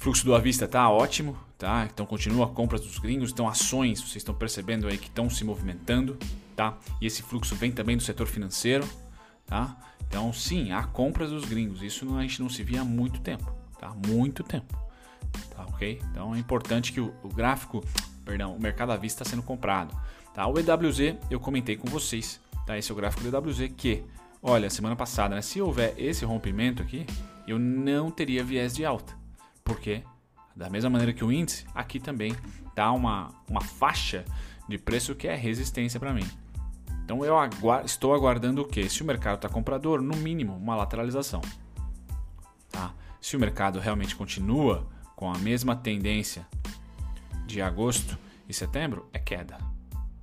Fluxo 0.02 0.25
do 0.25 0.35
avista 0.35 0.66
tá 0.66 0.90
ótimo, 0.90 1.37
tá? 1.56 1.88
Então 1.88 2.04
continua 2.04 2.47
a 2.47 2.49
compra 2.49 2.76
dos 2.76 2.99
gringos, 2.99 3.30
então 3.30 3.49
ações, 3.49 4.00
vocês 4.00 4.16
estão 4.16 4.35
percebendo 4.35 4.88
aí 4.88 4.99
que 4.99 5.06
estão 5.06 5.30
se 5.30 5.44
movimentando, 5.44 6.18
tá? 6.56 6.76
E 7.00 7.06
esse 7.06 7.23
fluxo 7.23 7.54
vem 7.54 7.71
também 7.71 7.97
do 7.97 8.02
setor 8.02 8.26
financeiro, 8.26 8.85
tá? 9.47 9.76
Então 10.09 10.32
sim, 10.32 10.73
há 10.73 10.82
compras 10.82 11.30
dos 11.30 11.44
gringos, 11.44 11.82
isso 11.82 12.16
a 12.16 12.23
gente 12.23 12.42
não 12.42 12.49
se 12.49 12.64
via 12.64 12.80
há 12.80 12.85
muito 12.85 13.21
tempo, 13.21 13.54
tá? 13.78 13.94
Muito 14.09 14.42
tempo, 14.42 14.76
tá? 15.54 15.66
Ok? 15.66 16.02
Então 16.11 16.35
é 16.35 16.38
importante 16.40 16.92
que 16.92 17.00
o, 17.00 17.14
o 17.23 17.28
gráfico, 17.28 17.80
perdão, 18.25 18.56
o 18.56 18.61
mercado 18.61 18.90
à 18.90 18.97
vista 18.97 19.23
está 19.23 19.30
sendo 19.30 19.44
comprado, 19.44 19.97
tá? 20.35 20.44
O 20.49 20.59
EWZ 20.59 21.14
eu 21.30 21.38
comentei 21.38 21.76
com 21.76 21.87
vocês, 21.87 22.40
tá? 22.66 22.76
Esse 22.76 22.90
é 22.90 22.92
o 22.92 22.97
gráfico 22.97 23.23
do 23.23 23.37
EWZ 23.37 23.71
que, 23.76 24.02
olha, 24.42 24.68
semana 24.68 24.97
passada, 24.97 25.37
né? 25.37 25.42
Se 25.42 25.62
houver 25.62 25.94
esse 25.97 26.25
rompimento 26.25 26.82
aqui, 26.82 27.06
eu 27.47 27.56
não 27.56 28.11
teria 28.11 28.42
viés 28.42 28.75
de 28.75 28.85
alta 28.85 29.22
porque, 29.73 30.02
da 30.55 30.69
mesma 30.69 30.91
maneira 30.91 31.14
que 31.14 31.25
o 31.25 31.33
índice, 31.33 31.64
aqui 31.75 31.99
também 31.99 32.37
dá 32.75 32.93
uma, 32.93 33.31
uma 33.49 33.62
faixa 33.62 34.23
de 34.69 34.76
preço 34.76 35.14
que 35.14 35.26
é 35.26 35.35
resistência 35.35 35.99
para 35.99 36.12
mim. 36.12 36.29
Então 37.02 37.25
eu 37.25 37.35
estou 37.85 38.14
aguardando 38.14 38.61
o 38.61 38.69
que? 38.69 38.87
Se 38.88 39.02
o 39.02 39.07
mercado 39.07 39.37
está 39.37 39.49
comprador, 39.49 40.02
no 40.02 40.14
mínimo 40.17 40.55
uma 40.55 40.76
lateralização. 40.76 41.41
Tá? 42.71 42.93
Se 43.19 43.35
o 43.35 43.41
mercado 43.41 43.81
realmente 43.81 44.14
continua 44.14 44.87
com 45.17 45.33
a 45.33 45.38
mesma 45.38 45.75
tendência 45.75 46.47
de 47.47 47.62
agosto 47.62 48.19
e 48.47 48.52
setembro, 48.52 49.09
é 49.11 49.19
queda. 49.19 49.57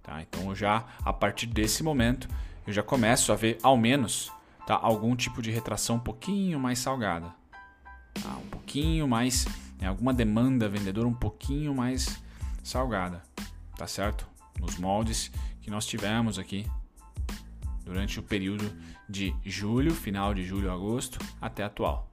Tá? 0.04 0.22
Então 0.22 0.54
já, 0.54 0.86
a 1.04 1.12
partir 1.12 1.48
desse 1.48 1.84
momento, 1.84 2.30
eu 2.68 2.74
já 2.74 2.84
começo 2.84 3.32
a 3.32 3.36
ver 3.36 3.58
ao 3.64 3.76
menos 3.76 4.32
tá, 4.68 4.78
algum 4.80 5.16
tipo 5.16 5.42
de 5.42 5.50
retração 5.50 5.96
um 5.96 6.00
pouquinho 6.00 6.60
mais 6.60 6.78
salgada 6.78 7.39
tá? 8.22 8.38
um 8.38 8.50
pouquinho 8.50 9.08
mais, 9.08 9.46
né, 9.80 9.88
alguma 9.88 10.14
demanda 10.14 10.70
vendedora 10.70 11.08
um 11.08 11.14
pouquinho 11.14 11.74
mais 11.74 12.22
salgada, 12.64 13.24
tá 13.76 13.88
certo? 13.88 14.28
Nos 14.60 14.78
moldes 14.78 15.32
que 15.62 15.72
nós 15.72 15.86
tivemos 15.86 16.38
aqui 16.38 16.66
durante 17.84 18.20
o 18.20 18.24
período 18.24 18.72
de 19.10 19.34
julho, 19.44 19.94
final 19.94 20.34
de 20.34 20.44
julho, 20.44 20.72
agosto, 20.72 21.18
até 21.42 21.64
atual. 21.64 22.12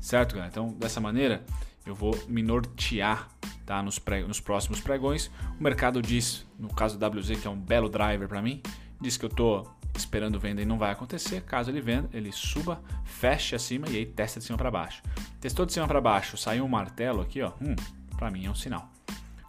Certo, 0.00 0.34
galera? 0.34 0.50
Então, 0.50 0.72
dessa 0.72 1.00
maneira, 1.00 1.44
eu 1.86 1.94
vou 1.94 2.18
me 2.26 2.42
nortear 2.42 3.28
tá? 3.64 3.82
nos, 3.82 3.98
pre... 3.98 4.24
nos 4.24 4.40
próximos 4.40 4.80
pregões. 4.80 5.30
O 5.58 5.62
mercado 5.62 6.02
diz, 6.02 6.46
no 6.58 6.68
caso 6.68 6.98
do 6.98 7.06
WZ, 7.06 7.40
que 7.40 7.46
é 7.46 7.50
um 7.50 7.60
belo 7.60 7.88
driver 7.88 8.26
para 8.26 8.42
mim, 8.42 8.62
diz 9.00 9.16
que 9.16 9.24
eu 9.24 9.28
estou 9.28 9.70
esperando 10.00 10.38
venda 10.38 10.60
e 10.60 10.66
não 10.66 10.78
vai 10.78 10.90
acontecer. 10.90 11.42
Caso 11.42 11.70
ele 11.70 11.80
venda, 11.80 12.08
ele 12.12 12.32
suba, 12.32 12.82
feche 13.04 13.54
acima 13.54 13.88
e 13.88 13.96
aí 13.96 14.06
testa 14.06 14.40
de 14.40 14.46
cima 14.46 14.58
para 14.58 14.70
baixo. 14.70 15.02
Testou 15.40 15.64
de 15.64 15.72
cima 15.72 15.86
para 15.86 16.00
baixo, 16.00 16.36
saiu 16.36 16.64
um 16.64 16.68
martelo 16.68 17.20
aqui, 17.20 17.42
ó. 17.42 17.52
Hum, 17.60 17.76
para 18.16 18.30
mim 18.30 18.46
é 18.46 18.50
um 18.50 18.54
sinal 18.54 18.90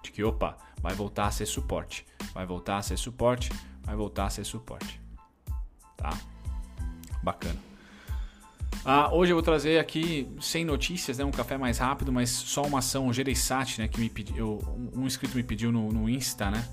de 0.03 0.12
que 0.12 0.24
opa, 0.24 0.58
vai 0.81 0.93
voltar 0.93 1.27
a 1.27 1.31
ser 1.31 1.46
suporte. 1.46 2.05
vai 2.34 2.46
voltar 2.46 2.77
a 2.77 2.81
ser 2.81 2.98
suporte, 2.98 3.51
vai 3.84 3.96
voltar 3.96 4.25
a 4.25 4.29
ser 4.29 4.43
suporte. 4.43 5.01
Tá? 5.98 6.17
Bacana. 7.22 7.60
Ah, 8.84 9.13
hoje 9.13 9.31
eu 9.31 9.36
vou 9.36 9.43
trazer 9.43 9.79
aqui, 9.79 10.27
sem 10.39 10.65
notícias, 10.65 11.20
né, 11.20 11.25
um 11.25 11.31
café 11.31 11.55
mais 11.55 11.77
rápido, 11.77 12.12
mas 12.12 12.31
só 12.31 12.63
uma 12.63 12.79
ação, 12.79 13.08
o 13.08 13.13
Gereissat, 13.13 13.79
né, 13.79 13.88
que 13.88 14.00
me 14.00 14.10
pediu, 14.10 14.60
um 14.96 15.05
inscrito 15.05 15.36
me 15.36 15.43
pediu 15.43 15.72
no, 15.72 15.91
no 15.91 16.10
Insta, 16.10 16.50
né? 16.50 16.67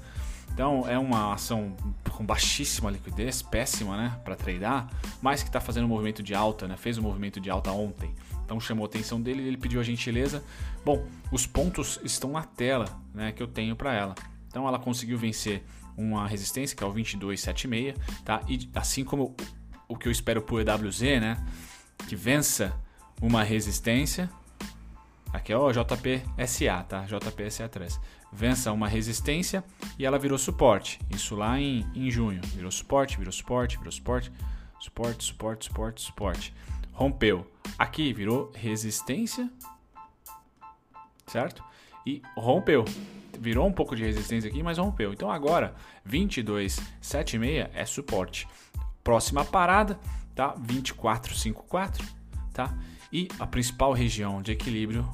Então 0.59 0.89
é 0.89 0.99
uma 0.99 1.35
ação 1.35 1.73
com 2.11 2.27
baixíssima 2.27 2.91
liquidez, 2.91 3.43
péssima, 3.43 3.97
né, 3.97 4.21
para 4.25 4.35
tradear, 4.35 4.91
mas 5.23 5.41
que 5.41 5.49
está 5.49 5.61
fazendo 5.61 5.85
um 5.85 5.89
movimento 5.89 6.21
de 6.21 6.35
alta, 6.35 6.67
né? 6.67 6.77
Fez 6.77 6.99
um 6.99 7.03
movimento 7.03 7.39
de 7.39 7.49
alta 7.49 7.71
ontem. 7.71 8.13
Então 8.45 8.59
chamou 8.59 8.85
a 8.85 8.89
atenção 8.89 9.23
dele, 9.23 9.47
ele 9.47 9.57
pediu 9.57 9.79
a 9.79 9.85
gentileza. 9.85 10.43
Bom, 10.85 11.07
os 11.31 11.47
pontos 11.47 12.01
estão 12.03 12.33
na 12.33 12.43
tela, 12.43 12.87
né, 13.15 13.31
que 13.31 13.41
eu 13.41 13.47
tenho 13.47 13.77
para 13.77 13.95
ela. 13.95 14.17
Então 14.49 14.67
ela 14.67 14.81
conseguiu 14.81 15.17
vencer 15.17 15.63
uma 15.97 16.27
resistência 16.27 16.77
que 16.77 16.83
é 16.83 16.87
o 16.89 16.91
2276, 16.91 17.95
tá? 18.25 18.43
E 18.49 18.69
assim 18.75 19.05
como 19.05 19.37
o 19.87 19.97
que 19.97 20.09
eu 20.09 20.13
espero 20.13 20.43
pro 20.43 20.59
EWZ, 20.61 21.03
né? 21.21 21.47
que 22.09 22.17
vença 22.17 22.75
uma 23.23 23.45
resistência. 23.45 24.29
Aqui 25.33 25.53
é 25.53 25.57
o 25.57 25.71
JPSA, 25.71 26.83
tá? 26.89 27.07
JPSA3. 27.07 28.01
Vença 28.33 28.73
uma 28.73 28.87
resistência 28.87 29.65
e 29.99 30.05
ela 30.05 30.19
virou 30.19 30.39
suporte. 30.39 31.01
Isso 31.11 31.35
lá 31.35 31.59
em, 31.59 31.87
em 31.95 32.11
junho. 32.11 32.41
Virou 32.55 32.71
suporte, 32.71 33.17
virou 33.17 33.33
suporte, 33.33 33.79
virou 33.79 33.93
suporte. 33.93 34.33
Suporte, 34.79 35.25
suporte, 35.25 35.65
suporte, 35.65 36.03
suporte. 36.03 36.55
Rompeu. 36.93 37.51
Aqui 37.79 38.13
virou 38.13 38.53
resistência. 38.55 39.51
Certo? 41.27 41.65
E 42.07 42.23
rompeu. 42.37 42.85
Virou 43.39 43.67
um 43.67 43.73
pouco 43.73 43.97
de 43.97 44.05
resistência 44.05 44.49
aqui, 44.51 44.63
mas 44.63 44.79
rompeu. 44.79 45.13
Então 45.13 45.31
agora, 45.31 45.75
2276 46.05 47.69
é 47.73 47.85
suporte. 47.85 48.49
Próxima 49.03 49.45
parada, 49.45 49.99
tá? 50.35 50.49
2454, 50.49 52.07
tá? 52.53 52.77
E 53.13 53.29
a 53.39 53.47
principal 53.47 53.93
região 53.93 54.43
de 54.43 54.53
equilíbrio 54.53 55.09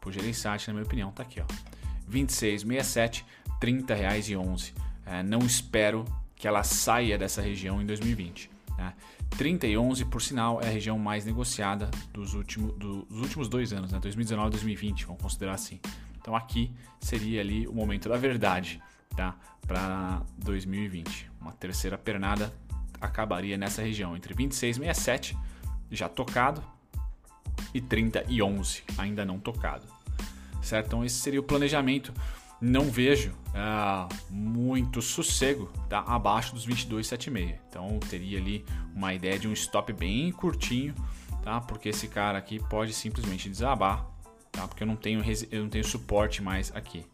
por 0.00 0.12
Gereissat, 0.12 0.68
na 0.68 0.74
minha 0.74 0.84
opinião, 0.84 1.10
tá 1.10 1.22
aqui, 1.22 1.40
ó. 1.40 1.75
2667, 2.08 3.24
30 3.60 3.94
reais 3.94 4.28
e 4.28 4.36
11. 4.36 4.74
É, 5.04 5.22
não 5.22 5.40
espero 5.40 6.04
que 6.34 6.46
ela 6.46 6.62
saia 6.62 7.16
dessa 7.16 7.40
região 7.40 7.80
em 7.80 7.86
2020. 7.86 8.50
Né? 8.76 8.92
30 9.30 9.66
e 9.66 9.76
11, 9.76 10.04
por 10.06 10.22
sinal, 10.22 10.60
é 10.62 10.66
a 10.66 10.70
região 10.70 10.98
mais 10.98 11.24
negociada 11.24 11.90
dos 12.12 12.34
últimos, 12.34 12.76
dos 12.76 13.20
últimos 13.20 13.48
dois 13.48 13.72
anos, 13.72 13.92
né? 13.92 13.98
2019 13.98 14.48
e 14.48 14.50
2020, 14.50 15.06
vamos 15.06 15.22
considerar 15.22 15.54
assim. 15.54 15.80
Então 16.20 16.34
aqui 16.34 16.72
seria 17.00 17.40
ali 17.40 17.66
o 17.66 17.72
momento 17.72 18.08
da 18.08 18.16
verdade, 18.16 18.80
tá? 19.16 19.36
Para 19.66 20.22
2020. 20.38 21.30
Uma 21.40 21.52
terceira 21.52 21.96
pernada 21.96 22.52
acabaria 23.00 23.56
nessa 23.56 23.82
região, 23.82 24.16
entre 24.16 24.34
26,67 24.34 25.36
já 25.90 26.08
tocado 26.08 26.62
e 27.72 27.80
30 27.80 28.24
e 28.28 28.42
11 28.42 28.82
ainda 28.98 29.24
não 29.24 29.38
tocado. 29.38 29.95
Certo? 30.66 30.86
Então 30.86 31.04
esse 31.04 31.16
seria 31.16 31.38
o 31.38 31.44
planejamento. 31.44 32.12
Não 32.60 32.90
vejo 32.90 33.30
uh, 33.30 34.08
muito 34.30 35.00
sossego 35.00 35.70
tá? 35.88 36.00
abaixo 36.00 36.54
dos 36.54 36.66
22,76. 36.66 37.54
Então 37.68 38.00
teria 38.00 38.38
ali 38.38 38.64
uma 38.94 39.14
ideia 39.14 39.38
de 39.38 39.46
um 39.46 39.52
stop 39.52 39.92
bem 39.92 40.32
curtinho, 40.32 40.94
tá? 41.42 41.60
Porque 41.60 41.90
esse 41.90 42.08
cara 42.08 42.38
aqui 42.38 42.58
pode 42.58 42.92
simplesmente 42.92 43.48
desabar, 43.48 44.06
tá? 44.50 44.66
Porque 44.66 44.82
eu 44.82 44.86
não 44.86 44.96
tenho 44.96 45.22
eu 45.50 45.62
não 45.62 45.68
tenho 45.68 45.84
suporte 45.84 46.42
mais 46.42 46.74
aqui, 46.74 47.04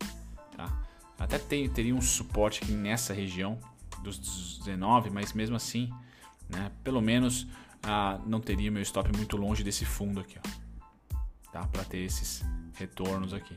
tá? 0.57 0.73
Até 1.19 1.39
teria 1.39 1.95
um 1.95 2.01
suporte 2.01 2.63
aqui 2.63 2.73
nessa 2.73 3.13
região, 3.13 3.59
dos 4.03 4.59
19, 4.65 5.11
mas 5.11 5.33
mesmo 5.33 5.57
assim, 5.57 5.93
né, 6.49 6.71
pelo 6.83 7.01
menos 7.01 7.47
ah, 7.83 8.19
não 8.27 8.41
teria 8.41 8.71
meu 8.71 8.83
stop 8.83 9.15
muito 9.17 9.37
longe 9.37 9.63
desse 9.63 9.85
fundo 9.85 10.21
aqui, 10.21 10.39
ó, 10.39 10.62
tá? 11.53 11.67
Para 11.67 11.85
ter 11.85 11.99
esses 11.99 12.43
retornos 12.75 13.35
aqui, 13.35 13.57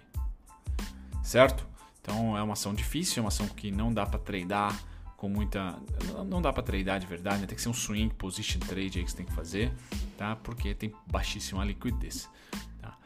certo? 1.23 1.65
Então 2.01 2.37
é 2.37 2.43
uma 2.43 2.53
ação 2.53 2.73
difícil, 2.73 3.19
é 3.19 3.23
uma 3.23 3.29
ação 3.29 3.47
que 3.47 3.71
não 3.71 3.91
dá 3.91 4.05
para 4.05 4.19
tradear 4.19 4.77
com 5.17 5.29
muita, 5.29 5.75
não 6.27 6.41
dá 6.41 6.51
para 6.51 6.61
tradear 6.61 6.99
de 6.99 7.07
verdade, 7.07 7.41
né? 7.41 7.47
tem 7.47 7.55
que 7.55 7.61
ser 7.61 7.69
um 7.69 7.73
swing 7.73 8.13
position 8.13 8.59
trade 8.59 8.99
aí 8.99 9.05
que 9.05 9.09
você 9.09 9.17
tem 9.17 9.25
que 9.25 9.33
fazer, 9.33 9.73
tá? 10.17 10.35
Porque 10.35 10.75
tem 10.75 10.93
baixíssima 11.07 11.63
liquidez. 11.63 12.29
Tá? 12.81 12.97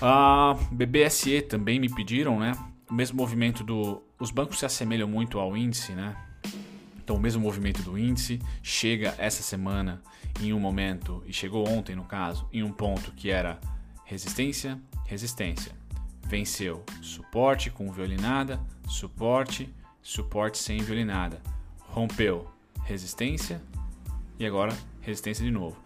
A 0.00 0.54
BBSE 0.70 1.42
também 1.42 1.80
me 1.80 1.88
pediram, 1.92 2.38
né? 2.38 2.52
O 2.88 2.94
mesmo 2.94 3.16
movimento 3.16 3.64
do, 3.64 4.02
os 4.20 4.30
bancos 4.30 4.58
se 4.58 4.66
assemelham 4.66 5.08
muito 5.08 5.40
ao 5.40 5.56
índice, 5.56 5.92
né? 5.92 6.14
Então, 7.02 7.16
o 7.16 7.20
mesmo 7.20 7.42
movimento 7.42 7.82
do 7.82 7.98
índice 7.98 8.40
chega 8.62 9.14
essa 9.18 9.42
semana 9.42 10.02
em 10.40 10.52
um 10.52 10.60
momento, 10.60 11.22
e 11.26 11.32
chegou 11.32 11.68
ontem 11.68 11.94
no 11.94 12.04
caso, 12.04 12.48
em 12.52 12.62
um 12.62 12.72
ponto 12.72 13.12
que 13.12 13.30
era 13.30 13.60
resistência, 14.04 14.80
resistência. 15.06 15.72
Venceu 16.26 16.84
suporte 17.02 17.70
com 17.70 17.90
violinada, 17.92 18.60
suporte, 18.88 19.72
suporte 20.02 20.58
sem 20.58 20.78
violinada. 20.78 21.40
Rompeu 21.80 22.50
resistência 22.84 23.62
e 24.38 24.46
agora 24.46 24.76
resistência 25.00 25.44
de 25.44 25.50
novo. 25.50 25.76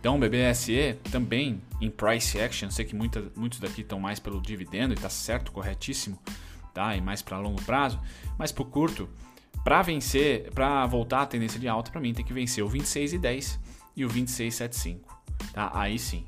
Então, 0.00 0.16
o 0.16 0.18
BBSE 0.18 0.96
também 1.10 1.60
em 1.80 1.90
price 1.90 2.40
action, 2.40 2.70
sei 2.70 2.84
que 2.84 2.94
muita, 2.94 3.32
muitos 3.36 3.58
daqui 3.58 3.80
estão 3.80 3.98
mais 3.98 4.20
pelo 4.20 4.40
dividendo 4.40 4.94
e 4.94 4.96
está 4.96 5.10
certo, 5.10 5.50
corretíssimo, 5.50 6.18
tá? 6.72 6.94
E 6.96 7.00
mais 7.00 7.20
para 7.20 7.38
longo 7.38 7.60
prazo, 7.62 8.00
mas 8.38 8.52
o 8.56 8.64
curto, 8.64 9.08
para 9.64 9.82
vencer, 9.82 10.50
para 10.52 10.86
voltar 10.86 11.22
à 11.22 11.26
tendência 11.26 11.58
de 11.58 11.66
alta, 11.66 11.90
para 11.90 12.00
mim 12.00 12.14
tem 12.14 12.24
que 12.24 12.32
vencer 12.32 12.62
o 12.62 12.68
26 12.68 13.14
e 13.14 13.18
10 13.18 13.60
e 13.96 14.04
o 14.04 14.08
26,75, 14.08 15.00
tá? 15.52 15.70
Aí 15.74 15.98
sim. 15.98 16.24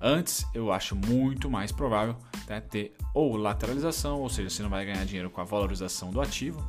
Antes, 0.00 0.46
eu 0.54 0.72
acho 0.72 0.96
muito 0.96 1.50
mais 1.50 1.70
provável 1.70 2.16
né, 2.48 2.58
ter 2.58 2.96
ou 3.12 3.36
lateralização, 3.36 4.20
ou 4.20 4.30
seja, 4.30 4.48
você 4.48 4.62
não 4.62 4.70
vai 4.70 4.86
ganhar 4.86 5.04
dinheiro 5.04 5.28
com 5.28 5.42
a 5.42 5.44
valorização 5.44 6.10
do 6.10 6.22
ativo, 6.22 6.66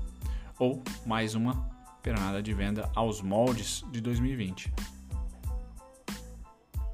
ou 0.59 0.83
mais 1.05 1.33
uma 1.33 1.69
pernada 2.03 2.43
de 2.43 2.53
venda 2.53 2.91
aos 2.93 3.21
moldes 3.21 3.85
de 3.89 4.01
2020. 4.01 4.73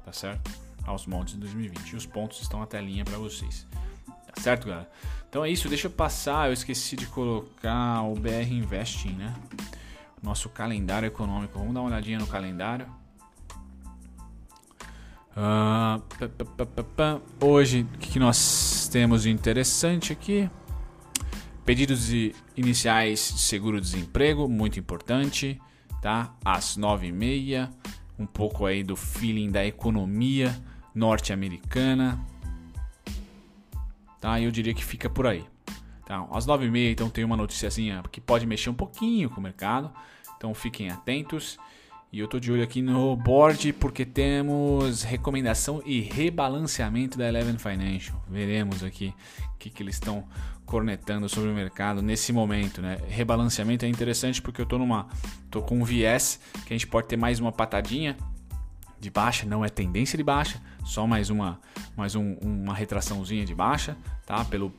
Tá 0.04 0.12
certo? 0.12 0.48
Aos 0.86 1.06
moldes 1.06 1.34
de 1.34 1.40
2020. 1.40 1.90
E 1.90 1.96
os 1.96 2.06
pontos 2.06 2.40
estão 2.40 2.60
na 2.60 2.66
telinha 2.66 3.04
para 3.04 3.18
vocês. 3.18 3.66
Tá 4.06 4.40
certo, 4.40 4.68
galera? 4.68 4.88
Então 5.28 5.44
é 5.44 5.50
isso, 5.50 5.68
deixa 5.68 5.88
eu 5.88 5.90
passar. 5.90 6.46
Eu 6.46 6.52
esqueci 6.52 6.94
de 6.94 7.06
colocar 7.08 8.02
o 8.02 8.14
BR 8.14 8.50
Investing, 8.50 9.12
né? 9.12 9.34
Nosso 10.22 10.48
calendário 10.48 11.06
econômico. 11.06 11.58
Vamos 11.58 11.74
dar 11.74 11.80
uma 11.80 11.88
olhadinha 11.88 12.18
no 12.18 12.26
calendário. 12.28 12.86
Uh, 15.38 16.02
Hoje, 17.40 17.86
o 17.94 17.98
que 17.98 18.18
nós 18.18 18.88
temos 18.90 19.22
de 19.22 19.30
interessante 19.30 20.12
aqui? 20.12 20.50
Pedidos 21.64 22.06
de 22.08 22.34
iniciais 22.56 23.32
de 23.32 23.40
seguro-desemprego, 23.40 24.48
muito 24.48 24.80
importante, 24.80 25.60
tá? 26.02 26.34
Às 26.44 26.76
nove 26.76 27.06
e 27.06 27.12
meia, 27.12 27.70
um 28.18 28.26
pouco 28.26 28.66
aí 28.66 28.82
do 28.82 28.96
feeling 28.96 29.48
da 29.48 29.64
economia 29.64 30.52
norte-americana, 30.92 32.18
tá? 34.20 34.40
Eu 34.40 34.50
diria 34.50 34.74
que 34.74 34.84
fica 34.84 35.08
por 35.08 35.24
aí. 35.24 35.44
Tá? 36.04 36.26
Às 36.32 36.46
9h30, 36.46 36.90
então, 36.90 37.08
tem 37.08 37.22
uma 37.22 37.36
noticiazinha 37.36 38.02
que 38.10 38.20
pode 38.20 38.44
mexer 38.44 38.70
um 38.70 38.74
pouquinho 38.74 39.30
com 39.30 39.38
o 39.38 39.42
mercado. 39.42 39.92
Então, 40.36 40.52
fiquem 40.54 40.90
atentos. 40.90 41.58
E 42.10 42.20
eu 42.20 42.26
tô 42.26 42.40
de 42.40 42.50
olho 42.50 42.62
aqui 42.62 42.80
no 42.80 43.14
board 43.16 43.70
porque 43.74 44.06
temos 44.06 45.02
recomendação 45.02 45.82
e 45.84 46.00
rebalanceamento 46.00 47.18
da 47.18 47.28
Eleven 47.28 47.58
Financial. 47.58 48.24
Veremos 48.26 48.82
aqui 48.82 49.14
o 49.54 49.58
que, 49.58 49.68
que 49.68 49.82
eles 49.82 49.96
estão 49.96 50.26
cornetando 50.64 51.28
sobre 51.28 51.50
o 51.50 51.54
mercado 51.54 52.00
nesse 52.00 52.32
momento, 52.32 52.80
né? 52.80 52.96
Rebalanceamento 53.08 53.84
é 53.84 53.88
interessante 53.88 54.40
porque 54.40 54.58
eu 54.58 54.64
tô 54.64 54.78
numa 54.78 55.06
tô 55.50 55.60
com 55.60 55.80
um 55.80 55.84
viés 55.84 56.40
que 56.64 56.72
a 56.72 56.76
gente 56.76 56.86
pode 56.86 57.08
ter 57.08 57.18
mais 57.18 57.40
uma 57.40 57.52
patadinha 57.52 58.16
de 58.98 59.10
baixa, 59.10 59.44
não 59.44 59.62
é 59.62 59.68
tendência 59.68 60.16
de 60.16 60.24
baixa, 60.24 60.62
só 60.86 61.06
mais 61.06 61.28
uma, 61.28 61.60
mais 61.94 62.14
um, 62.14 62.36
uma 62.40 62.72
retraçãozinha 62.72 63.44
de 63.44 63.54
baixa, 63.54 63.98
tá? 64.24 64.42
Pelo 64.46 64.72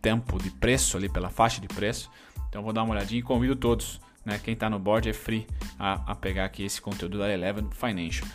tempo 0.00 0.42
de 0.42 0.50
preço 0.50 0.96
ali, 0.96 1.10
pela 1.10 1.28
faixa 1.28 1.60
de 1.60 1.68
preço. 1.68 2.10
Então 2.48 2.62
vou 2.62 2.72
dar 2.72 2.84
uma 2.84 2.94
olhadinha 2.94 3.20
e 3.20 3.22
convido 3.22 3.54
todos, 3.54 4.00
né? 4.24 4.40
Quem 4.42 4.54
está 4.54 4.68
no 4.68 4.78
board 4.78 5.08
é 5.08 5.12
free 5.12 5.46
a, 5.78 6.12
a 6.12 6.14
pegar 6.14 6.44
aqui 6.44 6.64
esse 6.64 6.80
conteúdo 6.80 7.18
da 7.18 7.32
Eleven 7.32 7.68
Financial. 7.72 8.26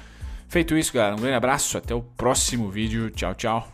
Feito 0.48 0.78
isso, 0.78 0.94
galera, 0.94 1.16
um 1.16 1.20
grande 1.20 1.36
abraço, 1.36 1.78
até 1.78 1.94
o 1.94 2.02
próximo 2.02 2.70
vídeo. 2.70 3.10
Tchau, 3.10 3.34
tchau. 3.36 3.74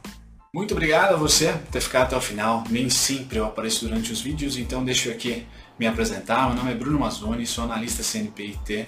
Muito 0.53 0.73
obrigado 0.73 1.13
a 1.13 1.17
você 1.17 1.53
por 1.53 1.71
ter 1.71 1.81
ficado 1.81 2.07
até 2.07 2.17
o 2.17 2.21
final. 2.21 2.63
Nem 2.69 2.89
sempre 2.89 3.37
eu 3.37 3.45
apareço 3.45 3.87
durante 3.87 4.11
os 4.11 4.19
vídeos, 4.19 4.57
então 4.57 4.83
deixa 4.83 5.09
eu 5.09 5.13
aqui 5.13 5.45
me 5.79 5.87
apresentar. 5.87 6.47
Meu 6.47 6.57
nome 6.57 6.71
é 6.71 6.75
Bruno 6.75 6.99
Mazzoni, 6.99 7.45
sou 7.45 7.63
analista 7.63 8.03
CNPIT. 8.03 8.87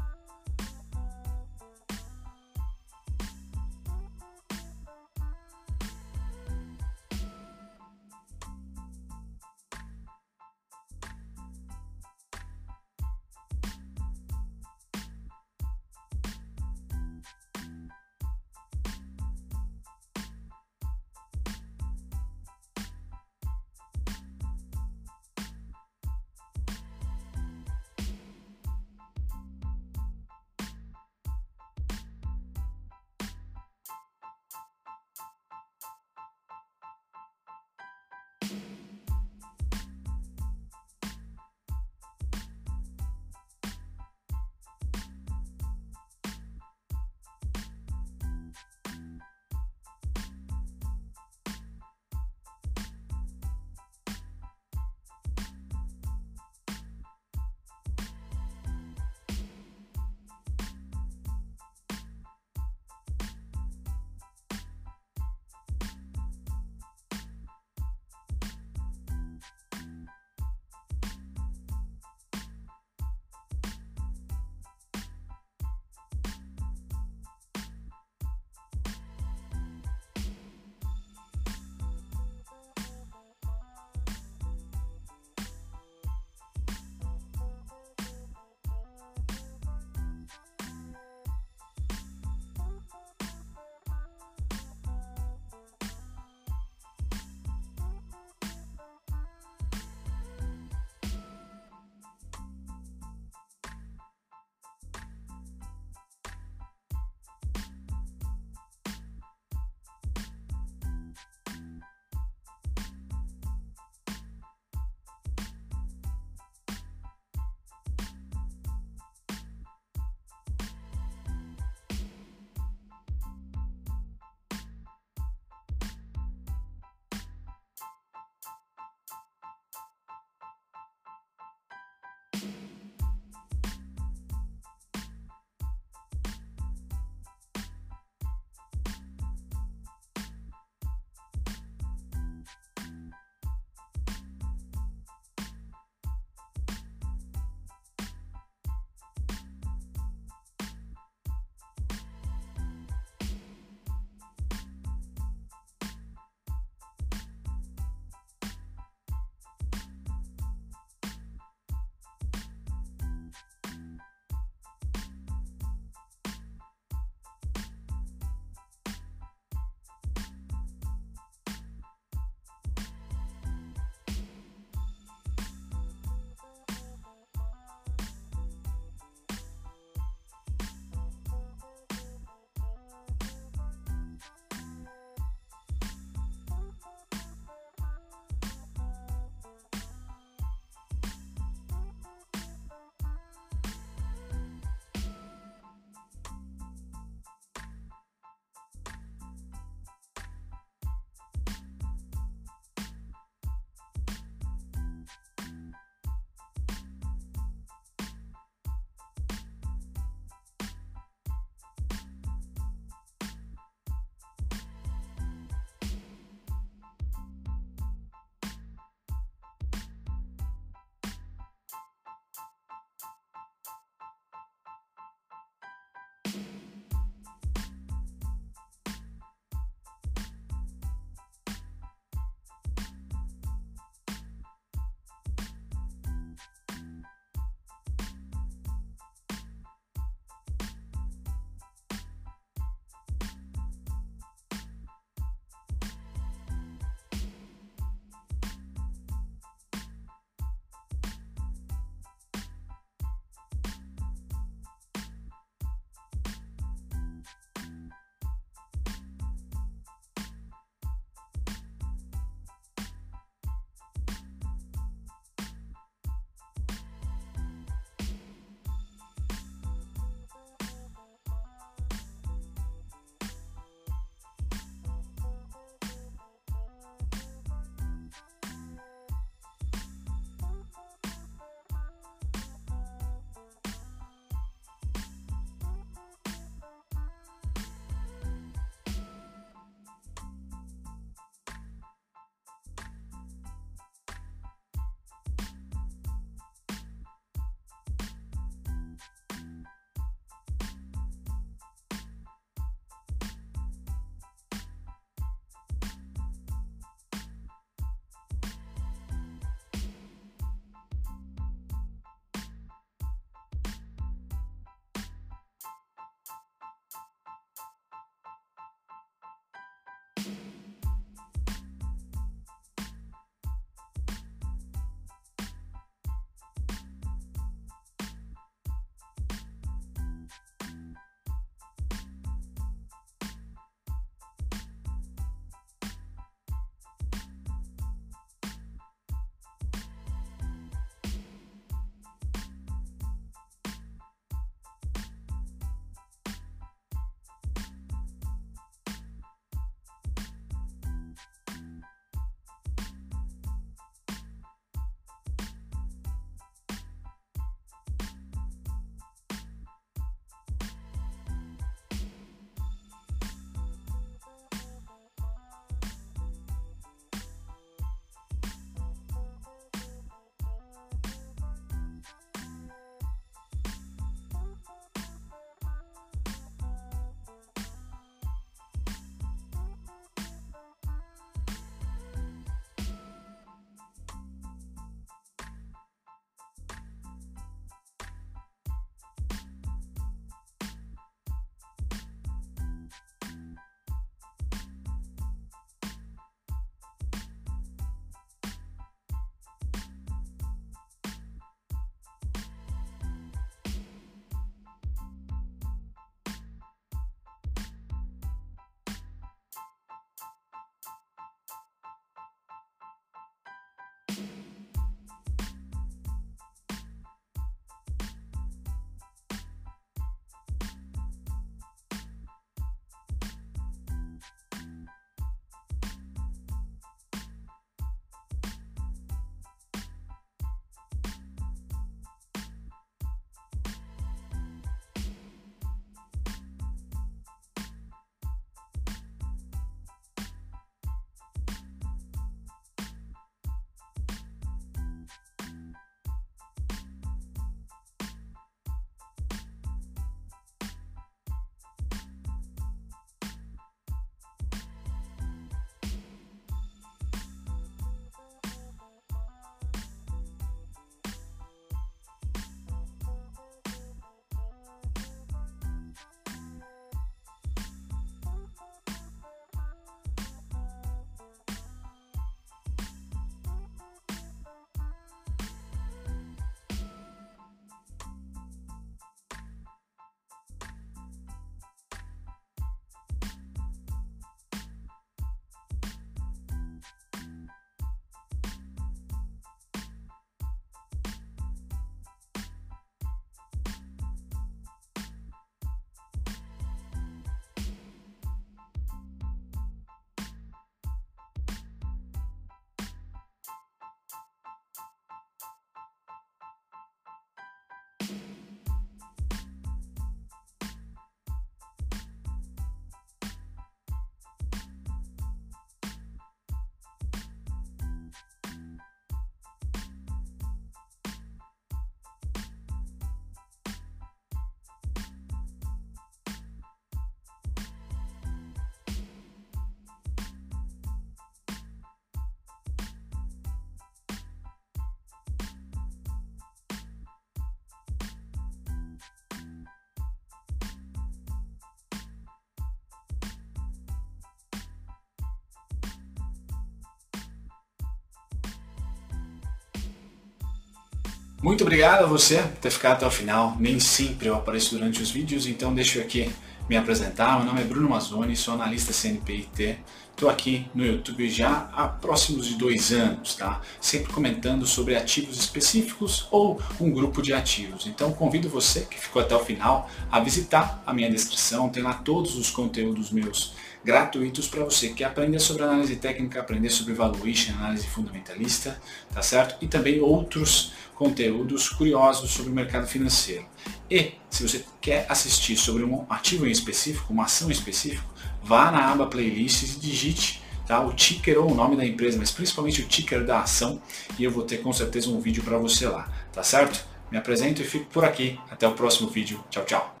Muito 551.41 551.63
obrigado 551.63 552.03
a 552.03 552.05
você 552.05 552.37
por 552.37 552.57
ter 552.57 552.69
ficado 552.69 552.97
até 552.97 553.07
o 553.07 553.09
final. 553.09 553.57
Nem 553.59 553.79
sempre 553.79 554.27
eu 554.27 554.35
apareço 554.35 554.75
durante 554.75 555.01
os 555.01 555.09
vídeos, 555.09 555.47
então 555.47 555.73
deixa 555.73 555.97
eu 555.97 556.03
aqui 556.03 556.31
me 556.69 556.77
apresentar. 556.77 557.37
Meu 557.37 557.47
nome 557.47 557.61
é 557.61 557.63
Bruno 557.63 557.89
Mazzoni, 557.89 558.35
sou 558.35 558.53
analista 558.53 558.93
CNPIT. 558.93 559.79
Estou 560.11 560.29
aqui 560.29 560.67
no 560.75 560.85
YouTube 560.85 561.27
já 561.31 561.67
há 561.73 561.87
próximos 561.87 562.45
de 562.45 562.53
dois 562.53 562.91
anos, 562.91 563.33
tá? 563.33 563.59
Sempre 563.79 564.13
comentando 564.13 564.67
sobre 564.67 564.95
ativos 564.95 565.39
específicos 565.39 566.27
ou 566.29 566.61
um 566.79 566.91
grupo 566.91 567.23
de 567.23 567.33
ativos. 567.33 567.87
Então 567.87 568.13
convido 568.13 568.47
você 568.47 568.81
que 568.81 568.99
ficou 568.99 569.19
até 569.19 569.35
o 569.35 569.43
final 569.43 569.89
a 570.11 570.19
visitar 570.19 570.83
a 570.85 570.93
minha 570.93 571.09
descrição. 571.09 571.69
Tem 571.69 571.81
lá 571.81 571.95
todos 571.95 572.35
os 572.35 572.51
conteúdos 572.51 573.09
meus 573.09 573.53
gratuitos 573.83 574.47
para 574.47 574.63
você 574.63 574.89
que 574.89 575.03
aprender 575.03 575.39
sobre 575.39 575.63
análise 575.63 575.95
técnica, 575.95 576.39
aprender 576.39 576.69
sobre 576.69 576.93
valuation, 576.93 577.53
análise 577.53 577.87
fundamentalista, 577.87 578.79
tá 579.13 579.21
certo? 579.21 579.55
E 579.63 579.67
também 579.67 579.99
outros 579.99 580.73
conteúdos 580.95 581.67
curiosos 581.69 582.29
sobre 582.29 582.51
o 582.51 582.55
mercado 582.55 582.85
financeiro. 582.85 583.45
E 583.89 584.13
se 584.29 584.43
você 584.47 584.63
quer 584.79 585.05
assistir 585.09 585.57
sobre 585.57 585.83
um 585.83 586.05
ativo 586.09 586.45
em 586.45 586.51
específico, 586.51 587.11
uma 587.11 587.23
ação 587.23 587.49
em 587.49 587.53
específico, 587.53 588.07
vá 588.43 588.71
na 588.71 588.91
aba 588.91 589.07
playlists 589.07 589.75
e 589.75 589.79
digite 589.79 590.41
tá, 590.67 590.79
o 590.79 590.93
ticker 590.93 591.39
ou 591.39 591.51
o 591.51 591.55
nome 591.55 591.75
da 591.75 591.85
empresa, 591.85 592.17
mas 592.17 592.31
principalmente 592.31 592.81
o 592.81 592.87
ticker 592.87 593.25
da 593.25 593.41
ação 593.41 593.81
e 594.17 594.23
eu 594.23 594.31
vou 594.31 594.43
ter 594.43 594.57
com 594.57 594.71
certeza 594.71 595.09
um 595.09 595.19
vídeo 595.19 595.43
para 595.43 595.57
você 595.57 595.87
lá, 595.87 596.07
tá 596.31 596.43
certo? 596.43 596.85
Me 597.11 597.17
apresento 597.17 597.61
e 597.61 597.65
fico 597.65 597.85
por 597.85 598.05
aqui. 598.05 598.39
Até 598.49 598.67
o 598.67 598.71
próximo 598.71 599.09
vídeo. 599.09 599.43
Tchau, 599.49 599.65
tchau. 599.65 600.00